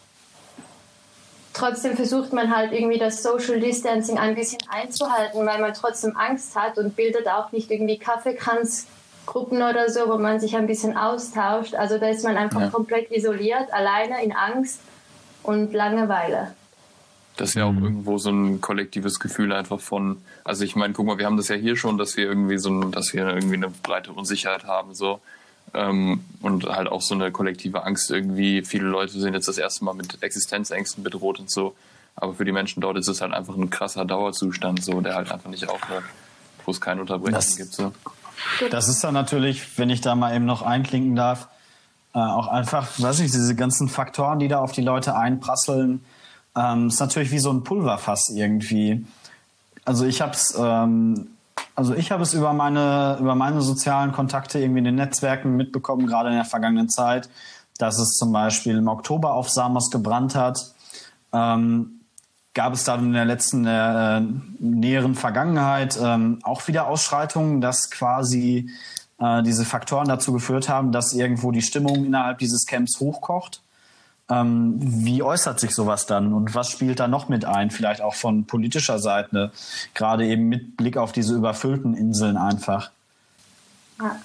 trotzdem 1.54 1.96
versucht 1.96 2.34
man 2.34 2.54
halt 2.54 2.72
irgendwie 2.72 2.98
das 2.98 3.22
Social 3.22 3.58
Distancing 3.58 4.18
ein 4.18 4.34
bisschen 4.34 4.58
einzuhalten, 4.68 5.46
weil 5.46 5.60
man 5.60 5.72
trotzdem 5.72 6.14
Angst 6.16 6.54
hat 6.54 6.76
und 6.76 6.94
bildet 6.96 7.26
auch 7.28 7.52
nicht 7.52 7.70
irgendwie 7.70 7.98
Kaffeekranzgruppen 7.98 9.62
oder 9.62 9.88
so, 9.88 10.08
wo 10.08 10.18
man 10.18 10.40
sich 10.40 10.56
ein 10.56 10.66
bisschen 10.66 10.96
austauscht. 10.96 11.74
Also 11.74 11.98
da 11.98 12.08
ist 12.08 12.24
man 12.24 12.36
einfach 12.36 12.60
ja. 12.60 12.68
komplett 12.68 13.10
isoliert, 13.10 13.72
alleine 13.72 14.22
in 14.22 14.32
Angst 14.32 14.80
und 15.42 15.72
Langeweile. 15.72 16.54
Das 17.36 17.50
ist 17.50 17.54
ja 17.54 17.64
auch 17.64 17.72
mhm. 17.72 17.84
irgendwo 17.84 18.18
so 18.18 18.30
ein 18.30 18.60
kollektives 18.60 19.18
Gefühl 19.18 19.52
einfach 19.52 19.80
von, 19.80 20.18
also 20.44 20.64
ich 20.64 20.76
meine, 20.76 20.92
guck 20.92 21.06
mal, 21.06 21.18
wir 21.18 21.26
haben 21.26 21.36
das 21.36 21.48
ja 21.48 21.56
hier 21.56 21.76
schon, 21.76 21.98
dass 21.98 22.16
wir 22.16 22.24
irgendwie 22.24 22.58
so, 22.58 22.70
ein, 22.70 22.92
dass 22.92 23.12
wir 23.12 23.26
irgendwie 23.26 23.56
eine 23.56 23.70
breite 23.70 24.12
Unsicherheit 24.12 24.64
haben, 24.64 24.94
so. 24.94 25.20
Ähm, 25.74 26.24
und 26.40 26.64
halt 26.66 26.88
auch 26.88 27.02
so 27.02 27.14
eine 27.14 27.32
kollektive 27.32 27.84
Angst 27.84 28.10
irgendwie. 28.10 28.62
Viele 28.62 28.84
Leute 28.84 29.18
sind 29.18 29.34
jetzt 29.34 29.48
das 29.48 29.58
erste 29.58 29.84
Mal 29.84 29.94
mit 29.94 30.22
Existenzängsten 30.22 31.02
bedroht 31.02 31.40
und 31.40 31.50
so. 31.50 31.74
Aber 32.16 32.34
für 32.34 32.44
die 32.44 32.52
Menschen 32.52 32.80
dort 32.80 32.96
ist 32.96 33.08
es 33.08 33.20
halt 33.20 33.32
einfach 33.32 33.56
ein 33.56 33.70
krasser 33.70 34.04
Dauerzustand, 34.04 34.84
so, 34.84 35.00
der 35.00 35.16
halt 35.16 35.32
einfach 35.32 35.50
nicht 35.50 35.68
aufhört, 35.68 36.04
wo 36.64 36.70
es 36.70 36.80
keine 36.80 37.00
Unterbrechung 37.00 37.34
das, 37.34 37.56
gibt, 37.56 37.72
so. 37.72 37.92
Das 38.70 38.88
ist 38.88 39.02
dann 39.02 39.14
natürlich, 39.14 39.78
wenn 39.78 39.90
ich 39.90 40.00
da 40.00 40.14
mal 40.14 40.34
eben 40.34 40.44
noch 40.44 40.62
einklinken 40.62 41.16
darf, 41.16 41.48
äh, 42.14 42.18
auch 42.18 42.46
einfach, 42.46 42.88
weiß 42.98 43.20
ich, 43.20 43.32
diese 43.32 43.56
ganzen 43.56 43.88
Faktoren, 43.88 44.38
die 44.38 44.48
da 44.48 44.60
auf 44.60 44.72
die 44.72 44.82
Leute 44.82 45.16
einprasseln, 45.16 46.04
ähm, 46.56 46.88
ist 46.88 47.00
natürlich 47.00 47.32
wie 47.32 47.40
so 47.40 47.50
ein 47.50 47.64
Pulverfass 47.64 48.28
irgendwie. 48.28 49.04
Also 49.84 50.06
ich 50.06 50.20
habe 50.20 50.32
es, 50.32 50.54
ähm, 50.56 51.33
also 51.74 51.94
ich 51.94 52.12
habe 52.12 52.22
es 52.22 52.34
über 52.34 52.52
meine 52.52 53.16
über 53.20 53.34
meine 53.34 53.60
sozialen 53.60 54.12
Kontakte 54.12 54.58
irgendwie 54.58 54.78
in 54.78 54.84
den 54.84 54.94
Netzwerken 54.94 55.56
mitbekommen, 55.56 56.06
gerade 56.06 56.28
in 56.28 56.36
der 56.36 56.44
vergangenen 56.44 56.88
Zeit, 56.88 57.28
dass 57.78 57.98
es 57.98 58.10
zum 58.10 58.32
Beispiel 58.32 58.76
im 58.76 58.88
Oktober 58.88 59.34
auf 59.34 59.50
Samos 59.50 59.90
gebrannt 59.90 60.34
hat. 60.34 60.72
Ähm, 61.32 62.00
gab 62.54 62.72
es 62.72 62.84
dann 62.84 63.06
in 63.06 63.12
der 63.12 63.24
letzten 63.24 63.66
äh, 63.66 64.20
näheren 64.60 65.16
Vergangenheit 65.16 65.98
ähm, 66.00 66.38
auch 66.44 66.68
wieder 66.68 66.86
Ausschreitungen, 66.86 67.60
dass 67.60 67.90
quasi 67.90 68.70
äh, 69.18 69.42
diese 69.42 69.64
Faktoren 69.64 70.06
dazu 70.06 70.32
geführt 70.32 70.68
haben, 70.68 70.92
dass 70.92 71.12
irgendwo 71.12 71.50
die 71.50 71.62
Stimmung 71.62 72.04
innerhalb 72.04 72.38
dieses 72.38 72.66
Camps 72.66 73.00
hochkocht. 73.00 73.63
Ähm, 74.30 74.76
wie 74.78 75.22
äußert 75.22 75.60
sich 75.60 75.74
sowas 75.74 76.06
dann 76.06 76.32
und 76.32 76.54
was 76.54 76.70
spielt 76.70 76.98
da 76.98 77.08
noch 77.08 77.28
mit 77.28 77.44
ein? 77.44 77.70
Vielleicht 77.70 78.00
auch 78.00 78.14
von 78.14 78.46
politischer 78.46 78.98
Seite, 78.98 79.52
gerade 79.92 80.26
eben 80.26 80.48
mit 80.48 80.78
Blick 80.78 80.96
auf 80.96 81.12
diese 81.12 81.34
überfüllten 81.34 81.94
Inseln 81.94 82.38
einfach. 82.38 82.90
Ja. 84.00 84.16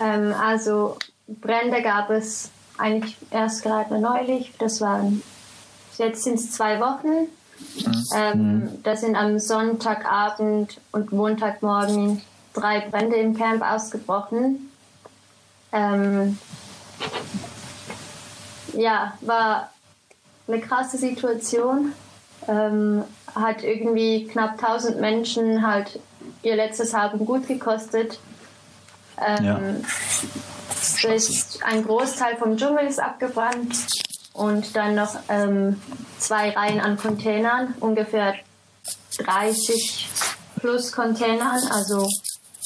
Ähm, 0.00 0.32
also 0.32 0.96
Brände 1.26 1.82
gab 1.82 2.08
es 2.08 2.50
eigentlich 2.78 3.16
erst 3.30 3.62
gerade 3.62 4.00
neulich. 4.00 4.54
Das 4.58 4.80
waren 4.80 5.22
jetzt 5.98 6.24
sind 6.24 6.34
es 6.34 6.52
zwei 6.52 6.80
Wochen. 6.80 7.28
Mhm. 7.84 8.04
Ähm, 8.14 8.68
da 8.82 8.96
sind 8.96 9.16
am 9.16 9.38
Sonntagabend 9.38 10.80
und 10.92 11.12
Montagmorgen 11.12 12.22
drei 12.54 12.80
Brände 12.88 13.16
im 13.16 13.36
Camp 13.36 13.62
ausgebrochen. 13.62 14.70
Ähm, 15.72 16.38
ja, 18.78 19.12
war 19.20 19.70
eine 20.46 20.60
krasse 20.60 20.96
Situation. 20.96 21.92
Ähm, 22.46 23.04
hat 23.34 23.62
irgendwie 23.62 24.26
knapp 24.26 24.52
1000 24.52 25.00
Menschen 25.00 25.66
halt 25.66 26.00
ihr 26.42 26.56
letztes 26.56 26.94
Haben 26.94 27.26
gut 27.26 27.46
gekostet. 27.46 28.18
Ähm, 29.20 29.44
ja. 29.44 29.60
ein 31.64 31.84
Großteil 31.84 32.36
vom 32.36 32.56
Dschungel 32.56 32.86
ist 32.86 33.00
abgebrannt 33.00 33.74
und 34.32 34.76
dann 34.76 34.94
noch 34.94 35.16
ähm, 35.28 35.82
zwei 36.18 36.50
Reihen 36.50 36.80
an 36.80 36.96
Containern, 36.96 37.74
ungefähr 37.80 38.34
30 39.18 40.08
plus 40.60 40.92
Containern, 40.92 41.60
also 41.70 42.08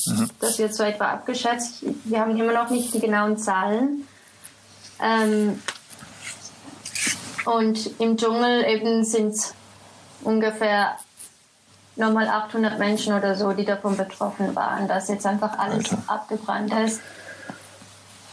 mhm. 0.06 0.30
das 0.40 0.58
wird 0.58 0.74
so 0.74 0.82
etwa 0.82 1.06
abgeschätzt. 1.06 1.84
Wir 2.04 2.20
haben 2.20 2.36
immer 2.36 2.52
noch 2.52 2.68
nicht 2.68 2.92
die 2.92 3.00
genauen 3.00 3.38
Zahlen. 3.38 4.06
Ähm, 5.00 5.62
und 7.44 8.00
im 8.00 8.16
Dschungel 8.16 8.64
eben 8.64 9.04
sind 9.04 9.54
ungefähr 10.22 10.96
nochmal 11.96 12.28
800 12.28 12.78
Menschen 12.78 13.12
oder 13.12 13.34
so, 13.34 13.52
die 13.52 13.64
davon 13.64 13.96
betroffen 13.96 14.54
waren, 14.54 14.88
dass 14.88 15.08
jetzt 15.08 15.26
einfach 15.26 15.58
alles 15.58 15.90
Alter. 15.90 16.02
abgebrannt 16.06 16.72
ist. 16.74 17.00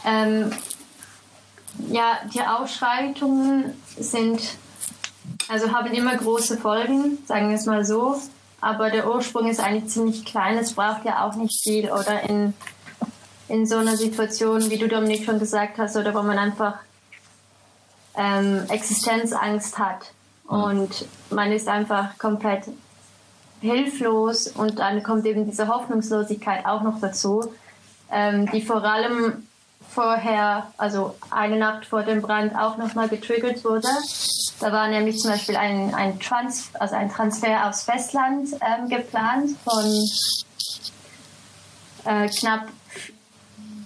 Ähm, 0.04 0.50
ja, 1.88 2.18
die 2.32 2.40
Ausschreitungen 2.40 3.74
sind, 3.98 4.40
also 5.48 5.72
haben 5.72 5.92
immer 5.92 6.16
große 6.16 6.56
Folgen, 6.56 7.18
sagen 7.26 7.50
wir 7.50 7.56
es 7.56 7.66
mal 7.66 7.84
so. 7.84 8.16
Aber 8.62 8.90
der 8.90 9.08
Ursprung 9.08 9.48
ist 9.48 9.60
eigentlich 9.60 9.90
ziemlich 9.90 10.24
klein. 10.24 10.58
Es 10.58 10.74
braucht 10.74 11.04
ja 11.04 11.26
auch 11.26 11.34
nicht 11.34 11.62
viel. 11.62 11.90
Oder 11.90 12.28
in, 12.28 12.52
in 13.48 13.66
so 13.66 13.76
einer 13.76 13.96
Situation, 13.96 14.68
wie 14.68 14.76
du 14.76 14.86
Dominik 14.86 15.24
schon 15.24 15.38
gesagt 15.38 15.78
hast, 15.78 15.96
oder 15.96 16.14
wo 16.14 16.22
man 16.22 16.38
einfach 16.38 16.74
ähm, 18.16 18.64
Existenzangst 18.68 19.78
hat. 19.78 20.12
Und 20.46 21.06
man 21.30 21.52
ist 21.52 21.68
einfach 21.68 22.18
komplett 22.18 22.64
hilflos 23.60 24.48
und 24.48 24.78
dann 24.78 25.02
kommt 25.02 25.26
eben 25.26 25.44
diese 25.48 25.68
Hoffnungslosigkeit 25.68 26.66
auch 26.66 26.82
noch 26.82 27.00
dazu, 27.00 27.52
ähm, 28.10 28.50
die 28.50 28.62
vor 28.62 28.82
allem 28.82 29.46
vorher, 29.88 30.68
also 30.76 31.14
eine 31.30 31.56
Nacht 31.56 31.86
vor 31.86 32.02
dem 32.02 32.22
Brand 32.22 32.54
auch 32.56 32.76
nochmal 32.78 33.08
getriggert 33.08 33.64
wurde. 33.64 33.88
Da 34.60 34.72
war 34.72 34.88
nämlich 34.88 35.18
zum 35.18 35.32
Beispiel 35.32 35.56
ein, 35.56 35.94
ein, 35.94 36.18
Trans, 36.20 36.70
also 36.74 36.94
ein 36.94 37.10
Transfer 37.10 37.68
aufs 37.68 37.82
Festland 37.84 38.48
ähm, 38.60 38.88
geplant 38.88 39.56
von 39.64 39.84
äh, 42.04 42.28
knapp, 42.28 42.68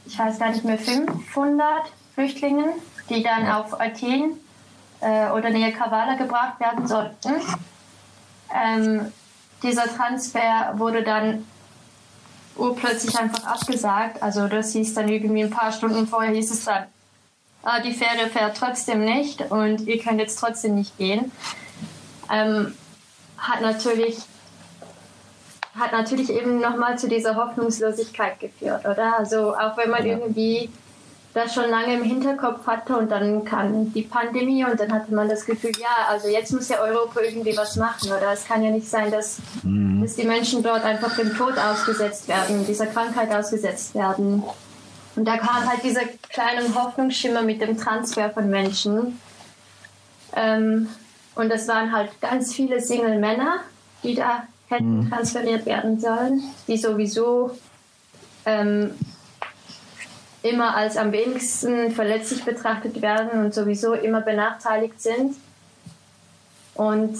ich 0.06 0.18
weiß 0.18 0.38
gar 0.38 0.50
nicht 0.50 0.64
mehr, 0.64 0.78
500 0.78 1.90
Flüchtlingen 2.14 2.70
die 3.08 3.22
dann 3.22 3.48
auf 3.50 3.80
Athen 3.80 4.38
äh, 5.00 5.30
oder 5.30 5.50
nähe 5.50 5.72
Kavala 5.72 6.14
gebracht 6.14 6.60
werden 6.60 6.86
sollten. 6.86 7.34
Ähm, 8.54 9.12
dieser 9.62 9.84
Transfer 9.84 10.74
wurde 10.74 11.02
dann 11.02 11.46
urplötzlich 12.56 13.18
einfach 13.18 13.44
abgesagt. 13.44 14.22
Also 14.22 14.48
das 14.48 14.72
hieß 14.72 14.94
dann 14.94 15.08
irgendwie 15.08 15.42
ein 15.42 15.50
paar 15.50 15.72
Stunden 15.72 16.06
vorher 16.06 16.32
hieß 16.32 16.50
es 16.52 16.64
dann, 16.64 16.84
ah, 17.62 17.80
die 17.80 17.92
Fähre 17.92 18.28
fährt 18.30 18.56
trotzdem 18.56 19.04
nicht 19.04 19.40
und 19.50 19.82
ihr 19.82 20.00
könnt 20.00 20.20
jetzt 20.20 20.38
trotzdem 20.38 20.76
nicht 20.76 20.96
gehen. 20.98 21.32
Ähm, 22.30 22.74
hat 23.38 23.60
natürlich 23.60 24.18
hat 25.78 25.90
natürlich 25.90 26.30
eben 26.30 26.60
nochmal 26.60 26.96
zu 26.98 27.08
dieser 27.08 27.34
Hoffnungslosigkeit 27.34 28.38
geführt, 28.38 28.86
oder? 28.86 29.18
Also 29.18 29.56
auch 29.56 29.76
wenn 29.76 29.90
man 29.90 30.06
ja. 30.06 30.12
irgendwie 30.12 30.70
das 31.34 31.52
schon 31.52 31.68
lange 31.68 31.94
im 31.94 32.04
Hinterkopf 32.04 32.64
hatte 32.66 32.96
und 32.96 33.10
dann 33.10 33.44
kam 33.44 33.92
die 33.92 34.02
Pandemie 34.02 34.64
und 34.64 34.78
dann 34.78 34.92
hatte 34.92 35.12
man 35.12 35.28
das 35.28 35.44
Gefühl, 35.44 35.72
ja, 35.80 36.08
also 36.08 36.28
jetzt 36.28 36.52
muss 36.52 36.68
ja 36.68 36.78
Europa 36.78 37.20
irgendwie 37.20 37.56
was 37.56 37.74
machen 37.74 38.12
oder 38.12 38.32
es 38.32 38.44
kann 38.44 38.62
ja 38.62 38.70
nicht 38.70 38.88
sein, 38.88 39.10
dass, 39.10 39.38
mhm. 39.64 40.00
dass 40.00 40.14
die 40.14 40.24
Menschen 40.24 40.62
dort 40.62 40.84
einfach 40.84 41.16
dem 41.16 41.36
Tod 41.36 41.58
ausgesetzt 41.58 42.28
werden, 42.28 42.64
dieser 42.64 42.86
Krankheit 42.86 43.34
ausgesetzt 43.34 43.96
werden. 43.96 44.44
Und 45.16 45.24
da 45.24 45.36
kam 45.36 45.68
halt 45.68 45.82
dieser 45.82 46.02
kleine 46.30 46.72
Hoffnungsschimmer 46.72 47.42
mit 47.42 47.60
dem 47.60 47.76
Transfer 47.76 48.30
von 48.30 48.48
Menschen. 48.48 49.20
Ähm, 50.36 50.88
und 51.34 51.48
das 51.48 51.66
waren 51.66 51.92
halt 51.92 52.20
ganz 52.20 52.54
viele 52.54 52.80
Single-Männer, 52.80 53.56
die 54.04 54.14
da 54.14 54.44
hätten 54.68 55.00
mhm. 55.00 55.10
transferiert 55.10 55.66
werden 55.66 55.98
sollen, 55.98 56.44
die 56.68 56.76
sowieso 56.76 57.58
ähm, 58.46 58.94
immer 60.44 60.76
als 60.76 60.98
am 60.98 61.10
wenigsten 61.10 61.90
verletzlich 61.90 62.44
betrachtet 62.44 63.00
werden 63.00 63.46
und 63.46 63.54
sowieso 63.54 63.94
immer 63.94 64.20
benachteiligt 64.20 65.00
sind. 65.00 65.36
Und 66.74 67.16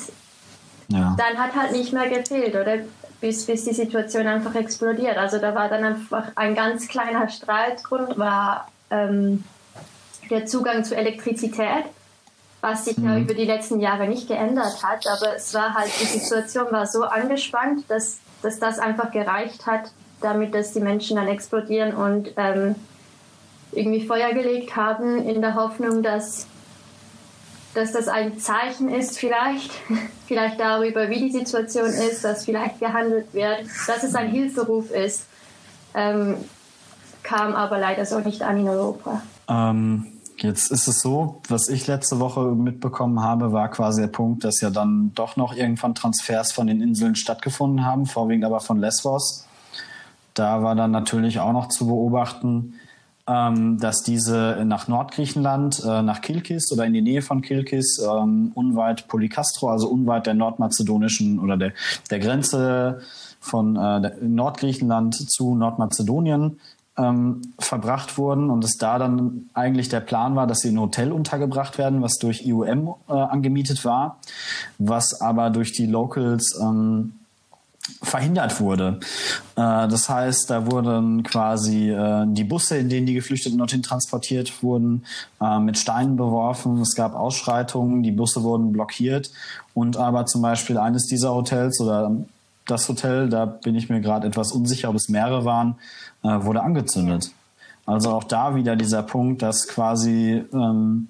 ja. 0.89 1.17
dann 1.17 1.39
hat 1.39 1.57
halt 1.57 1.73
nicht 1.73 1.95
mehr 1.95 2.09
gefehlt, 2.11 2.55
oder? 2.55 2.81
Bis, 3.23 3.47
bis 3.47 3.65
die 3.65 3.73
Situation 3.73 4.27
einfach 4.27 4.55
explodiert. 4.55 5.17
Also 5.17 5.39
da 5.39 5.55
war 5.55 5.71
dann 5.71 5.85
einfach 5.85 6.33
ein 6.35 6.55
ganz 6.55 6.87
kleiner 6.87 7.31
Streitgrund, 7.31 8.19
war 8.19 8.69
ähm, 8.91 9.45
der 10.29 10.45
Zugang 10.45 10.85
zu 10.85 10.95
Elektrizität, 10.95 11.85
was 12.61 12.85
sich 12.85 12.99
mhm. 12.99 13.09
ja 13.09 13.19
über 13.19 13.33
die 13.33 13.47
letzten 13.47 13.81
Jahre 13.81 14.07
nicht 14.07 14.29
geändert 14.29 14.83
hat. 14.83 15.07
Aber 15.07 15.35
es 15.35 15.55
war 15.55 15.73
halt, 15.73 15.91
die 15.99 16.05
Situation 16.05 16.67
war 16.71 16.87
so 16.87 17.05
angespannt, 17.05 17.85
dass, 17.89 18.19
dass 18.43 18.59
das 18.59 18.79
einfach 18.79 19.13
gereicht 19.13 19.65
hat, 19.65 19.93
damit 20.21 20.55
dass 20.55 20.75
die 20.75 20.81
Menschen 20.81 21.17
dann 21.17 21.29
explodieren 21.29 21.95
und 21.95 22.35
ähm, 22.37 22.75
irgendwie 23.77 24.07
Feuer 24.07 24.33
gelegt 24.33 24.77
haben, 24.77 25.27
in 25.27 25.41
der 25.41 25.55
Hoffnung, 25.55 26.03
dass, 26.03 26.47
dass 27.75 27.93
das 27.93 28.09
ein 28.09 28.39
Zeichen 28.39 28.89
ist, 28.89 29.19
vielleicht, 29.19 29.71
vielleicht 30.27 30.61
darüber, 30.61 31.09
wie 31.11 31.21
die 31.21 31.31
Situation 31.31 31.89
ist, 31.89 32.25
dass 32.25 32.45
vielleicht 32.45 32.81
gehandelt 32.81 33.33
wird, 33.33 33.65
dass 33.87 34.03
es 34.03 34.15
ein 34.15 34.31
Hilferuf 34.31 34.91
ist, 34.91 35.27
ähm, 35.95 36.37
kam 37.23 37.55
aber 37.55 37.79
leider 37.79 38.05
so 38.05 38.19
nicht 38.21 38.43
an 38.43 38.59
in 38.59 38.69
Europa. 38.69 39.23
Ähm, 39.49 40.07
jetzt 40.39 40.71
ist 40.71 40.89
es 40.89 41.01
so, 41.01 41.41
was 41.49 41.69
ich 41.69 41.87
letzte 41.87 42.21
Woche 42.21 42.41
mitbekommen 42.41 43.23
habe, 43.23 43.53
war 43.53 43.71
quasi 43.71 44.03
der 44.03 44.09
Punkt, 44.09 44.45
dass 44.45 44.61
ja 44.61 44.71
dann 44.71 45.13
doch 45.15 45.37
noch 45.37 45.55
irgendwann 45.55 45.95
Transfers 45.95 46.53
von 46.53 46.67
den 46.67 46.81
Inseln 46.81 47.17
stattgefunden 47.17 47.85
haben, 47.85 48.07
vorwiegend 48.07 48.45
aber 48.45 48.61
von 48.61 48.79
Lesbos. 48.79 49.47
Da 50.35 50.63
war 50.63 50.75
dann 50.75 50.91
natürlich 50.91 51.41
auch 51.41 51.53
noch 51.53 51.69
zu 51.69 51.87
beobachten, 51.87 52.75
ähm, 53.27 53.79
dass 53.79 54.03
diese 54.03 54.65
nach 54.65 54.89
Nordgriechenland, 54.89 55.83
äh, 55.85 56.03
nach 56.03 56.21
Kilkis 56.21 56.71
oder 56.73 56.85
in 56.85 56.93
die 56.93 57.03
Nähe 57.03 57.23
von 57.23 57.41
Kilkis, 57.41 57.99
ähm, 57.99 58.53
unweit 58.55 59.09
Polycastro, 59.09 59.71
also 59.71 59.89
unweit 59.89 60.27
der 60.27 60.35
nordmazedonischen 60.35 61.39
oder 61.39 61.57
der, 61.57 61.73
der 62.11 62.19
Grenze 62.19 63.01
von 63.41 63.77
äh, 63.77 64.13
Nordgriechenland 64.21 65.15
zu 65.31 65.55
Nordmazedonien 65.55 66.59
ähm, 66.97 67.43
verbracht 67.59 68.19
wurden 68.19 68.51
und 68.51 68.65
es 68.65 68.77
da 68.77 68.99
dann 68.99 69.49
eigentlich 69.55 69.89
der 69.89 70.01
Plan 70.01 70.37
war, 70.37 70.47
dass 70.47 70.61
sie 70.61 70.69
in 70.69 70.77
ein 70.77 70.81
Hotel 70.81 71.11
untergebracht 71.11 71.79
werden, 71.79 72.03
was 72.03 72.19
durch 72.19 72.47
IOM 72.47 72.95
äh, 73.09 73.13
angemietet 73.13 73.85
war, 73.85 74.19
was 74.79 75.21
aber 75.21 75.51
durch 75.51 75.73
die 75.73 75.87
Locals 75.87 76.59
ähm, 76.61 77.15
verhindert 78.03 78.61
wurde. 78.61 79.01
Äh, 79.57 79.89
das 79.89 80.09
heißt, 80.09 80.49
da 80.51 80.71
wurden 80.71 81.23
quasi 81.23 81.91
äh, 81.91 82.25
die 82.27 82.45
Busse, 82.45 82.79
in 82.79 82.89
denen 82.89 83.07
die 83.07 83.15
Geflüchteten 83.15 83.59
dorthin 83.59 83.83
transportiert 83.83 84.63
wurden, 84.63 85.05
äh, 85.41 85.59
mit 85.59 85.79
Steinen 85.79 86.17
beworfen. 86.17 86.81
Es 86.81 86.95
gab 86.95 87.15
Ausschreitungen, 87.15 88.03
die 88.03 88.13
Busse 88.13 88.43
wurden 88.43 88.73
blockiert 88.73 89.31
und 89.75 89.97
aber 89.97 90.27
zum 90.27 90.43
Beispiel 90.43 90.79
eines 90.79 91.07
dieser 91.07 91.35
Hotels 91.35 91.81
oder 91.81 92.13
das 92.67 92.89
Hotel, 92.89 93.29
da 93.29 93.45
bin 93.45 93.75
ich 93.75 93.91
mir 93.91 94.01
gerade 94.01 94.27
etwas 94.27 94.53
unsicher, 94.53 94.89
ob 94.89 94.97
es 94.97 95.11
mehrere 95.11 95.45
waren, 95.45 95.77
wurde 96.23 96.63
angezündet. 96.63 97.31
Also 97.85 98.11
auch 98.13 98.25
da 98.25 98.55
wieder 98.55 98.75
dieser 98.75 99.03
Punkt, 99.03 99.43
dass 99.43 99.69
quasi 99.69 100.43
ähm, 100.51 101.09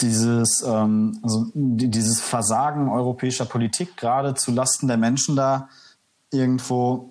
dieses, 0.00 0.62
ähm, 0.66 1.18
also 1.22 1.46
dieses 1.54 2.20
Versagen 2.20 2.88
europäischer 2.88 3.44
Politik 3.44 3.96
gerade 3.96 4.34
zu 4.34 4.52
Lasten 4.52 4.88
der 4.88 4.96
Menschen 4.96 5.36
da 5.36 5.68
irgendwo 6.32 7.10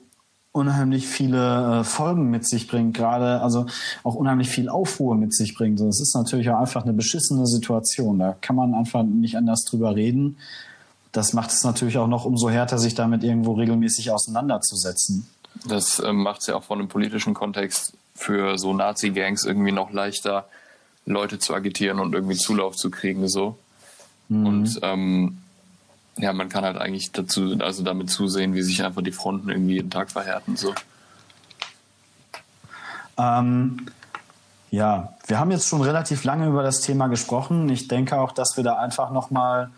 unheimlich 0.52 1.08
viele 1.08 1.80
äh, 1.80 1.84
Folgen 1.84 2.30
mit 2.30 2.48
sich 2.48 2.67
bringt, 2.67 2.96
gerade 2.96 3.41
also 3.41 3.65
auch 4.04 4.15
unheimlich 4.15 4.50
viel 4.50 4.69
Aufruhr 4.69 5.15
mit 5.15 5.34
sich 5.34 5.56
bringt. 5.56 5.80
Es 5.82 6.00
ist 6.00 6.15
natürlich 6.15 6.50
auch 6.50 6.60
einfach 6.60 6.84
eine 6.84 6.93
beschissene 6.93 7.48
Situation. 7.48 8.19
Da 8.19 8.36
kann 8.39 8.56
man 8.56 8.74
einfach 8.76 9.04
nicht 9.04 9.36
anders 9.36 9.63
drüber 9.65 9.96
reden. 9.96 10.38
Das 11.12 11.34
macht 11.34 11.52
es 11.52 11.63
natürlich 11.63 11.98
auch 11.98 12.08
noch 12.08 12.26
umso 12.26 12.50
härter, 12.50 12.78
sich 12.78 12.93
damit 12.93 13.24
irgendwo 13.24 13.54
regelmäßig 13.54 14.12
auseinanderzusetzen. 14.12 15.28
Das 15.67 16.00
äh, 16.00 16.13
macht 16.13 16.41
es 16.41 16.48
ja 16.48 16.56
auch 16.56 16.63
von 16.63 16.80
einem 16.80 16.88
politischen 16.88 17.34
Kontext 17.34 17.93
für 18.15 18.58
so 18.60 18.74
Nazi-Gangs 18.74 19.46
irgendwie 19.46 19.72
noch 19.72 19.91
leichter, 19.91 20.46
Leute 21.06 21.39
zu 21.39 21.54
agitieren 21.54 22.00
und 22.00 22.13
irgendwie 22.13 22.38
Zulauf 22.38 22.76
zu 22.76 22.89
kriegen, 22.89 23.28
so. 23.28 23.58
Mhm. 24.30 24.46
Und 24.46 24.80
ähm, 24.82 25.38
ja, 26.18 26.32
man 26.34 26.50
kann 26.50 26.63
halt 26.63 26.78
eigentlich 26.78 27.12
dazu, 27.12 27.56
also 27.60 27.84
damit 27.84 28.10
zusehen, 28.10 28.54
wie 28.54 28.62
sich 28.62 28.84
einfach 28.84 29.02
die 29.02 29.12
Fronten 29.12 29.50
irgendwie 29.50 29.76
jeden 29.76 29.89
Tag 29.89 30.12
verhärten, 30.12 30.56
so. 30.56 30.74
Ähm, 33.18 33.88
ja, 34.72 35.13
wir 35.28 35.39
haben 35.39 35.52
jetzt 35.52 35.68
schon 35.68 35.82
relativ 35.82 36.24
lange 36.24 36.48
über 36.48 36.63
das 36.63 36.82
Thema 36.82 37.08
gesprochen. 37.08 37.70
Ich 37.70 37.88
denke 37.88 38.20
auch, 38.20 38.32
dass 38.32 38.58
wir 38.58 38.63
da 38.63 38.78
einfach 38.78 39.12
nochmal 39.12 39.70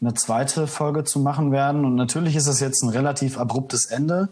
eine 0.00 0.14
zweite 0.14 0.66
Folge 0.66 1.04
zu 1.04 1.20
machen 1.20 1.52
werden. 1.52 1.84
Und 1.84 1.94
natürlich 1.94 2.34
ist 2.34 2.48
es 2.48 2.58
jetzt 2.58 2.82
ein 2.82 2.88
relativ 2.88 3.38
abruptes 3.38 3.86
Ende. 3.86 4.28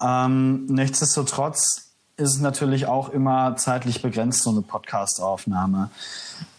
Ähm, 0.00 0.66
nichtsdestotrotz 0.66 1.83
ist 2.16 2.36
es 2.36 2.40
natürlich 2.40 2.86
auch 2.86 3.08
immer 3.08 3.56
zeitlich 3.56 4.02
begrenzt, 4.02 4.42
so 4.42 4.50
eine 4.50 4.62
Podcast-Aufnahme. 4.62 5.90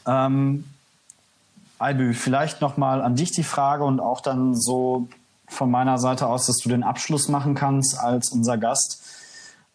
Ähm, 0.05 0.65
Albü, 1.79 2.13
vielleicht 2.13 2.61
nochmal 2.61 3.01
an 3.01 3.15
dich 3.15 3.31
die 3.31 3.43
Frage 3.43 3.83
und 3.83 3.99
auch 3.99 4.21
dann 4.21 4.55
so 4.55 5.07
von 5.47 5.69
meiner 5.69 5.97
Seite 5.97 6.27
aus, 6.27 6.47
dass 6.47 6.57
du 6.57 6.69
den 6.69 6.83
Abschluss 6.83 7.29
machen 7.29 7.55
kannst 7.55 7.97
als 7.97 8.31
unser 8.31 8.57
Gast. 8.57 9.03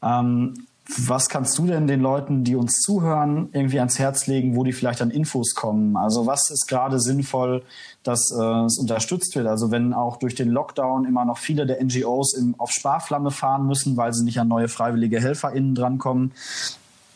Ähm, 0.02 0.66
was 0.98 1.28
kannst 1.28 1.56
du 1.58 1.66
denn 1.66 1.86
den 1.86 2.00
Leuten, 2.00 2.42
die 2.44 2.56
uns 2.56 2.80
zuhören, 2.80 3.48
irgendwie 3.52 3.78
ans 3.78 3.98
Herz 3.98 4.26
legen, 4.26 4.56
wo 4.56 4.64
die 4.64 4.72
vielleicht 4.72 5.02
an 5.02 5.10
Infos 5.10 5.54
kommen? 5.54 5.96
Also 5.96 6.26
was 6.26 6.50
ist 6.50 6.66
gerade 6.66 6.98
sinnvoll, 6.98 7.62
dass 8.02 8.30
äh, 8.32 8.64
es 8.64 8.78
unterstützt 8.78 9.36
wird? 9.36 9.46
Also 9.46 9.70
wenn 9.70 9.92
auch 9.92 10.16
durch 10.16 10.34
den 10.34 10.48
Lockdown 10.48 11.04
immer 11.04 11.24
noch 11.24 11.38
viele 11.38 11.66
der 11.66 11.82
NGOs 11.82 12.34
im, 12.34 12.54
auf 12.58 12.72
Sparflamme 12.72 13.30
fahren 13.30 13.66
müssen, 13.66 13.96
weil 13.96 14.12
sie 14.12 14.24
nicht 14.24 14.40
an 14.40 14.48
neue 14.48 14.68
freiwillige 14.68 15.20
HelferInnen 15.20 15.74
drankommen, 15.74 16.32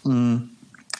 mh, 0.04 0.42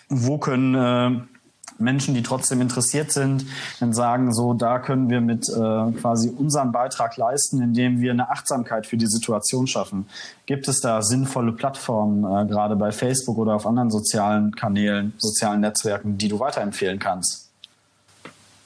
wo 0.09 0.39
können 0.39 0.75
äh, 0.75 1.34
Menschen, 1.79 2.15
die 2.15 2.23
trotzdem 2.23 2.61
interessiert 2.61 3.13
sind, 3.13 3.47
dann 3.81 3.93
sagen, 3.93 4.33
so, 4.33 4.55
da 4.55 4.79
können 4.79 5.11
wir 5.11 5.21
mit 5.21 5.49
äh, 5.49 5.93
quasi 6.01 6.31
unseren 6.31 6.73
Beitrag 6.73 7.17
leisten, 7.17 7.63
indem 7.63 8.01
wir 8.01 8.13
eine 8.13 8.31
Achtsamkeit 8.31 8.87
für 8.87 8.97
die 8.97 9.07
Situation 9.07 9.67
schaffen. 9.67 10.09
Gibt 10.47 10.69
es 10.69 10.81
da 10.81 11.03
sinnvolle 11.03 11.53
Plattformen, 11.53 12.25
äh, 12.25 12.47
gerade 12.47 12.77
bei 12.77 12.93
Facebook 12.93 13.39
oder 13.39 13.55
auf 13.55 13.67
anderen 13.67 13.91
sozialen 13.91 14.55
Kanälen, 14.55 15.15
sozialen 15.19 15.61
Netzwerken, 15.61 16.19
die 16.19 16.29
du 16.29 16.39
weiterempfehlen 16.39 16.99
kannst? 16.99 17.51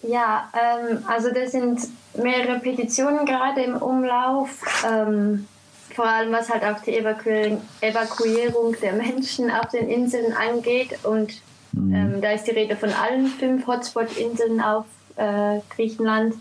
Ja, 0.02 0.48
ähm, 0.54 0.98
also 1.08 1.30
da 1.32 1.46
sind 1.46 1.80
mehrere 2.16 2.60
Petitionen 2.60 3.26
gerade 3.26 3.62
im 3.62 3.76
Umlauf. 3.76 4.84
Ähm, 4.86 5.46
vor 5.94 6.06
allem 6.06 6.32
was 6.32 6.48
halt 6.48 6.62
auch 6.62 6.80
die 6.82 6.96
Evakuierung, 6.96 7.60
Evakuierung 7.80 8.76
der 8.80 8.92
Menschen 8.92 9.50
auf 9.50 9.68
den 9.68 9.88
Inseln 9.88 10.32
angeht 10.32 11.04
und 11.04 11.42
Mhm. 11.72 11.94
Ähm, 11.94 12.20
da 12.20 12.32
ist 12.32 12.44
die 12.44 12.52
Rede 12.52 12.76
von 12.76 12.92
allen 12.92 13.26
fünf 13.26 13.66
Hotspot-Inseln 13.66 14.60
auf 14.60 14.86
äh, 15.16 15.60
Griechenland. 15.74 16.34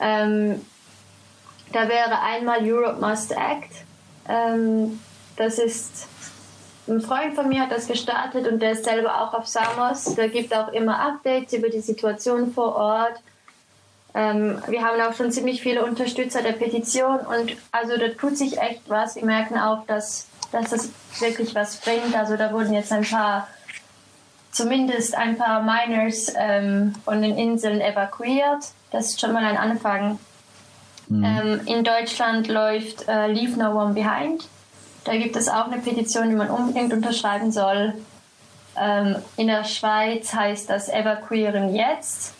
Ähm, 0.00 0.60
da 1.72 1.88
wäre 1.88 2.20
einmal 2.20 2.58
Europe 2.62 3.00
Must 3.00 3.32
Act. 3.32 3.84
Ähm, 4.28 4.98
das 5.36 5.58
ist 5.58 6.08
ein 6.88 7.00
Freund 7.00 7.34
von 7.34 7.48
mir 7.48 7.60
hat 7.60 7.70
das 7.70 7.86
gestartet 7.86 8.48
und 8.48 8.60
der 8.60 8.72
ist 8.72 8.84
selber 8.84 9.22
auch 9.22 9.34
auf 9.34 9.46
Samos. 9.46 10.16
Der 10.16 10.28
gibt 10.28 10.54
auch 10.54 10.72
immer 10.72 10.98
Updates 10.98 11.52
über 11.52 11.68
die 11.68 11.80
Situation 11.80 12.52
vor 12.52 12.74
Ort. 12.74 13.20
Ähm, 14.12 14.60
wir 14.66 14.82
haben 14.82 15.00
auch 15.00 15.14
schon 15.14 15.30
ziemlich 15.30 15.62
viele 15.62 15.84
Unterstützer 15.84 16.42
der 16.42 16.52
Petition 16.52 17.20
und 17.20 17.56
also 17.70 17.96
da 17.96 18.08
tut 18.08 18.36
sich 18.36 18.58
echt 18.58 18.82
was. 18.88 19.14
Wir 19.14 19.24
merken 19.24 19.56
auch, 19.56 19.86
dass, 19.86 20.26
dass 20.50 20.70
das 20.70 20.90
wirklich 21.20 21.54
was 21.54 21.76
bringt. 21.76 22.16
Also 22.16 22.36
da 22.36 22.52
wurden 22.52 22.72
jetzt 22.72 22.90
ein 22.90 23.04
paar 23.04 23.46
zumindest 24.52 25.16
ein 25.16 25.36
paar 25.36 25.62
Miners 25.62 26.32
ähm, 26.36 26.94
von 27.04 27.22
den 27.22 27.36
Inseln 27.36 27.80
evakuiert. 27.80 28.72
Das 28.90 29.06
ist 29.06 29.20
schon 29.20 29.32
mal 29.32 29.44
ein 29.44 29.56
Anfang. 29.56 30.18
Mhm. 31.08 31.24
Ähm, 31.24 31.60
in 31.66 31.84
Deutschland 31.84 32.48
läuft 32.48 33.08
äh, 33.08 33.26
Leave 33.28 33.58
No 33.58 33.80
One 33.80 33.94
Behind. 33.94 34.46
Da 35.04 35.16
gibt 35.16 35.36
es 35.36 35.48
auch 35.48 35.66
eine 35.66 35.78
Petition, 35.78 36.28
die 36.28 36.36
man 36.36 36.50
unbedingt 36.50 36.92
unterschreiben 36.92 37.52
soll. 37.52 37.94
Ähm, 38.76 39.16
in 39.36 39.46
der 39.46 39.64
Schweiz 39.64 40.32
heißt 40.32 40.68
das 40.68 40.88
Evakuieren 40.88 41.74
jetzt. 41.74 42.34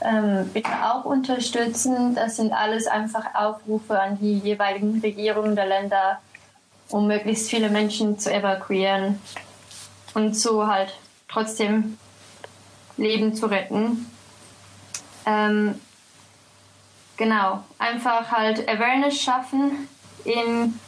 Ähm, 0.00 0.50
bitte 0.52 0.70
auch 0.70 1.04
unterstützen. 1.04 2.14
Das 2.14 2.36
sind 2.36 2.52
alles 2.52 2.86
einfach 2.86 3.34
Aufrufe 3.34 4.00
an 4.00 4.18
die 4.20 4.38
jeweiligen 4.38 5.00
Regierungen 5.00 5.54
der 5.54 5.66
Länder, 5.66 6.18
um 6.90 7.06
möglichst 7.06 7.50
viele 7.50 7.70
Menschen 7.70 8.18
zu 8.18 8.32
evakuieren 8.32 9.20
und 10.14 10.36
so 10.36 10.66
halt 10.66 10.92
trotzdem 11.32 11.98
Leben 12.96 13.34
zu 13.34 13.46
retten. 13.46 14.06
Ähm, 15.24 15.74
genau, 17.16 17.64
einfach 17.78 18.30
halt 18.30 18.68
Awareness 18.68 19.20
schaffen 19.20 19.88
in, 20.24 20.78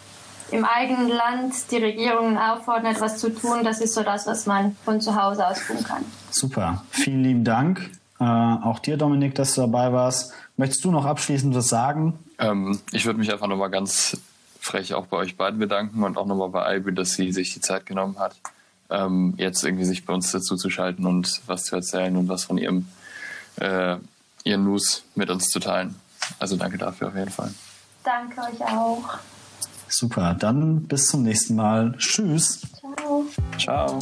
im 0.50 0.64
eigenen 0.64 1.09
Land, 1.09 1.70
die 1.70 1.78
Regierungen 1.78 2.37
auffordern, 2.37 2.87
etwas 2.87 3.18
zu 3.18 3.35
tun. 3.35 3.64
Das 3.64 3.80
ist 3.80 3.94
so 3.94 4.02
das, 4.02 4.26
was 4.26 4.46
man 4.46 4.76
von 4.85 5.00
zu 5.00 5.20
Hause 5.20 5.46
aus 5.46 5.66
tun 5.66 5.83
kann. 5.83 6.04
Super, 6.30 6.85
vielen 6.90 7.22
lieben 7.22 7.44
Dank. 7.44 7.90
Äh, 8.20 8.24
auch 8.24 8.78
dir, 8.78 8.96
Dominik, 8.96 9.35
dass 9.35 9.54
du 9.54 9.62
dabei 9.62 9.92
warst. 9.92 10.33
Möchtest 10.57 10.85
du 10.85 10.90
noch 10.90 11.04
abschließend 11.04 11.54
was 11.54 11.68
sagen? 11.68 12.18
Ähm, 12.38 12.78
ich 12.92 13.07
würde 13.07 13.18
mich 13.18 13.33
einfach 13.33 13.49
nochmal 13.49 13.70
ganz 13.70 14.20
frech 14.61 14.95
auch 14.95 15.07
bei 15.07 15.18
euch 15.18 15.36
beiden 15.36 15.59
bedanken 15.59 16.03
und 16.03 16.16
auch 16.16 16.26
nochmal 16.26 16.49
bei 16.49 16.62
Albi, 16.62 16.95
dass 16.95 17.14
sie 17.14 17.32
sich 17.32 17.53
die 17.55 17.61
Zeit 17.61 17.86
genommen 17.86 18.18
hat 18.18 18.34
ähm, 18.91 19.35
jetzt 19.37 19.64
irgendwie 19.64 19.85
sich 19.85 20.05
bei 20.05 20.12
uns 20.12 20.30
dazu 20.32 20.57
zu 20.57 20.70
schalten 20.70 21.07
und 21.07 21.43
was 21.47 21.64
zu 21.64 21.76
erzählen 21.76 22.16
und 22.16 22.28
was 22.28 22.45
von 22.45 22.59
ihrem 22.59 22.87
äh, 23.57 23.97
ihren 24.45 24.64
News 24.64 25.05
mit 25.14 25.30
uns 25.30 25.47
zu 25.47 25.59
teilen. 25.59 25.95
Also 26.39 26.57
danke 26.57 26.78
dafür 26.78 27.09
auf 27.09 27.16
jeden 27.16 27.30
Fall. 27.30 27.53
Danke 28.03 28.41
euch 28.41 28.61
auch. 28.62 29.18
Super, 29.89 30.35
dann 30.35 30.82
bis 30.82 31.09
zum 31.09 31.22
nächsten 31.22 31.57
Mal. 31.57 31.95
Tschüss. 31.99 32.61
Ciao. 32.80 33.24
Ciao. 33.59 33.99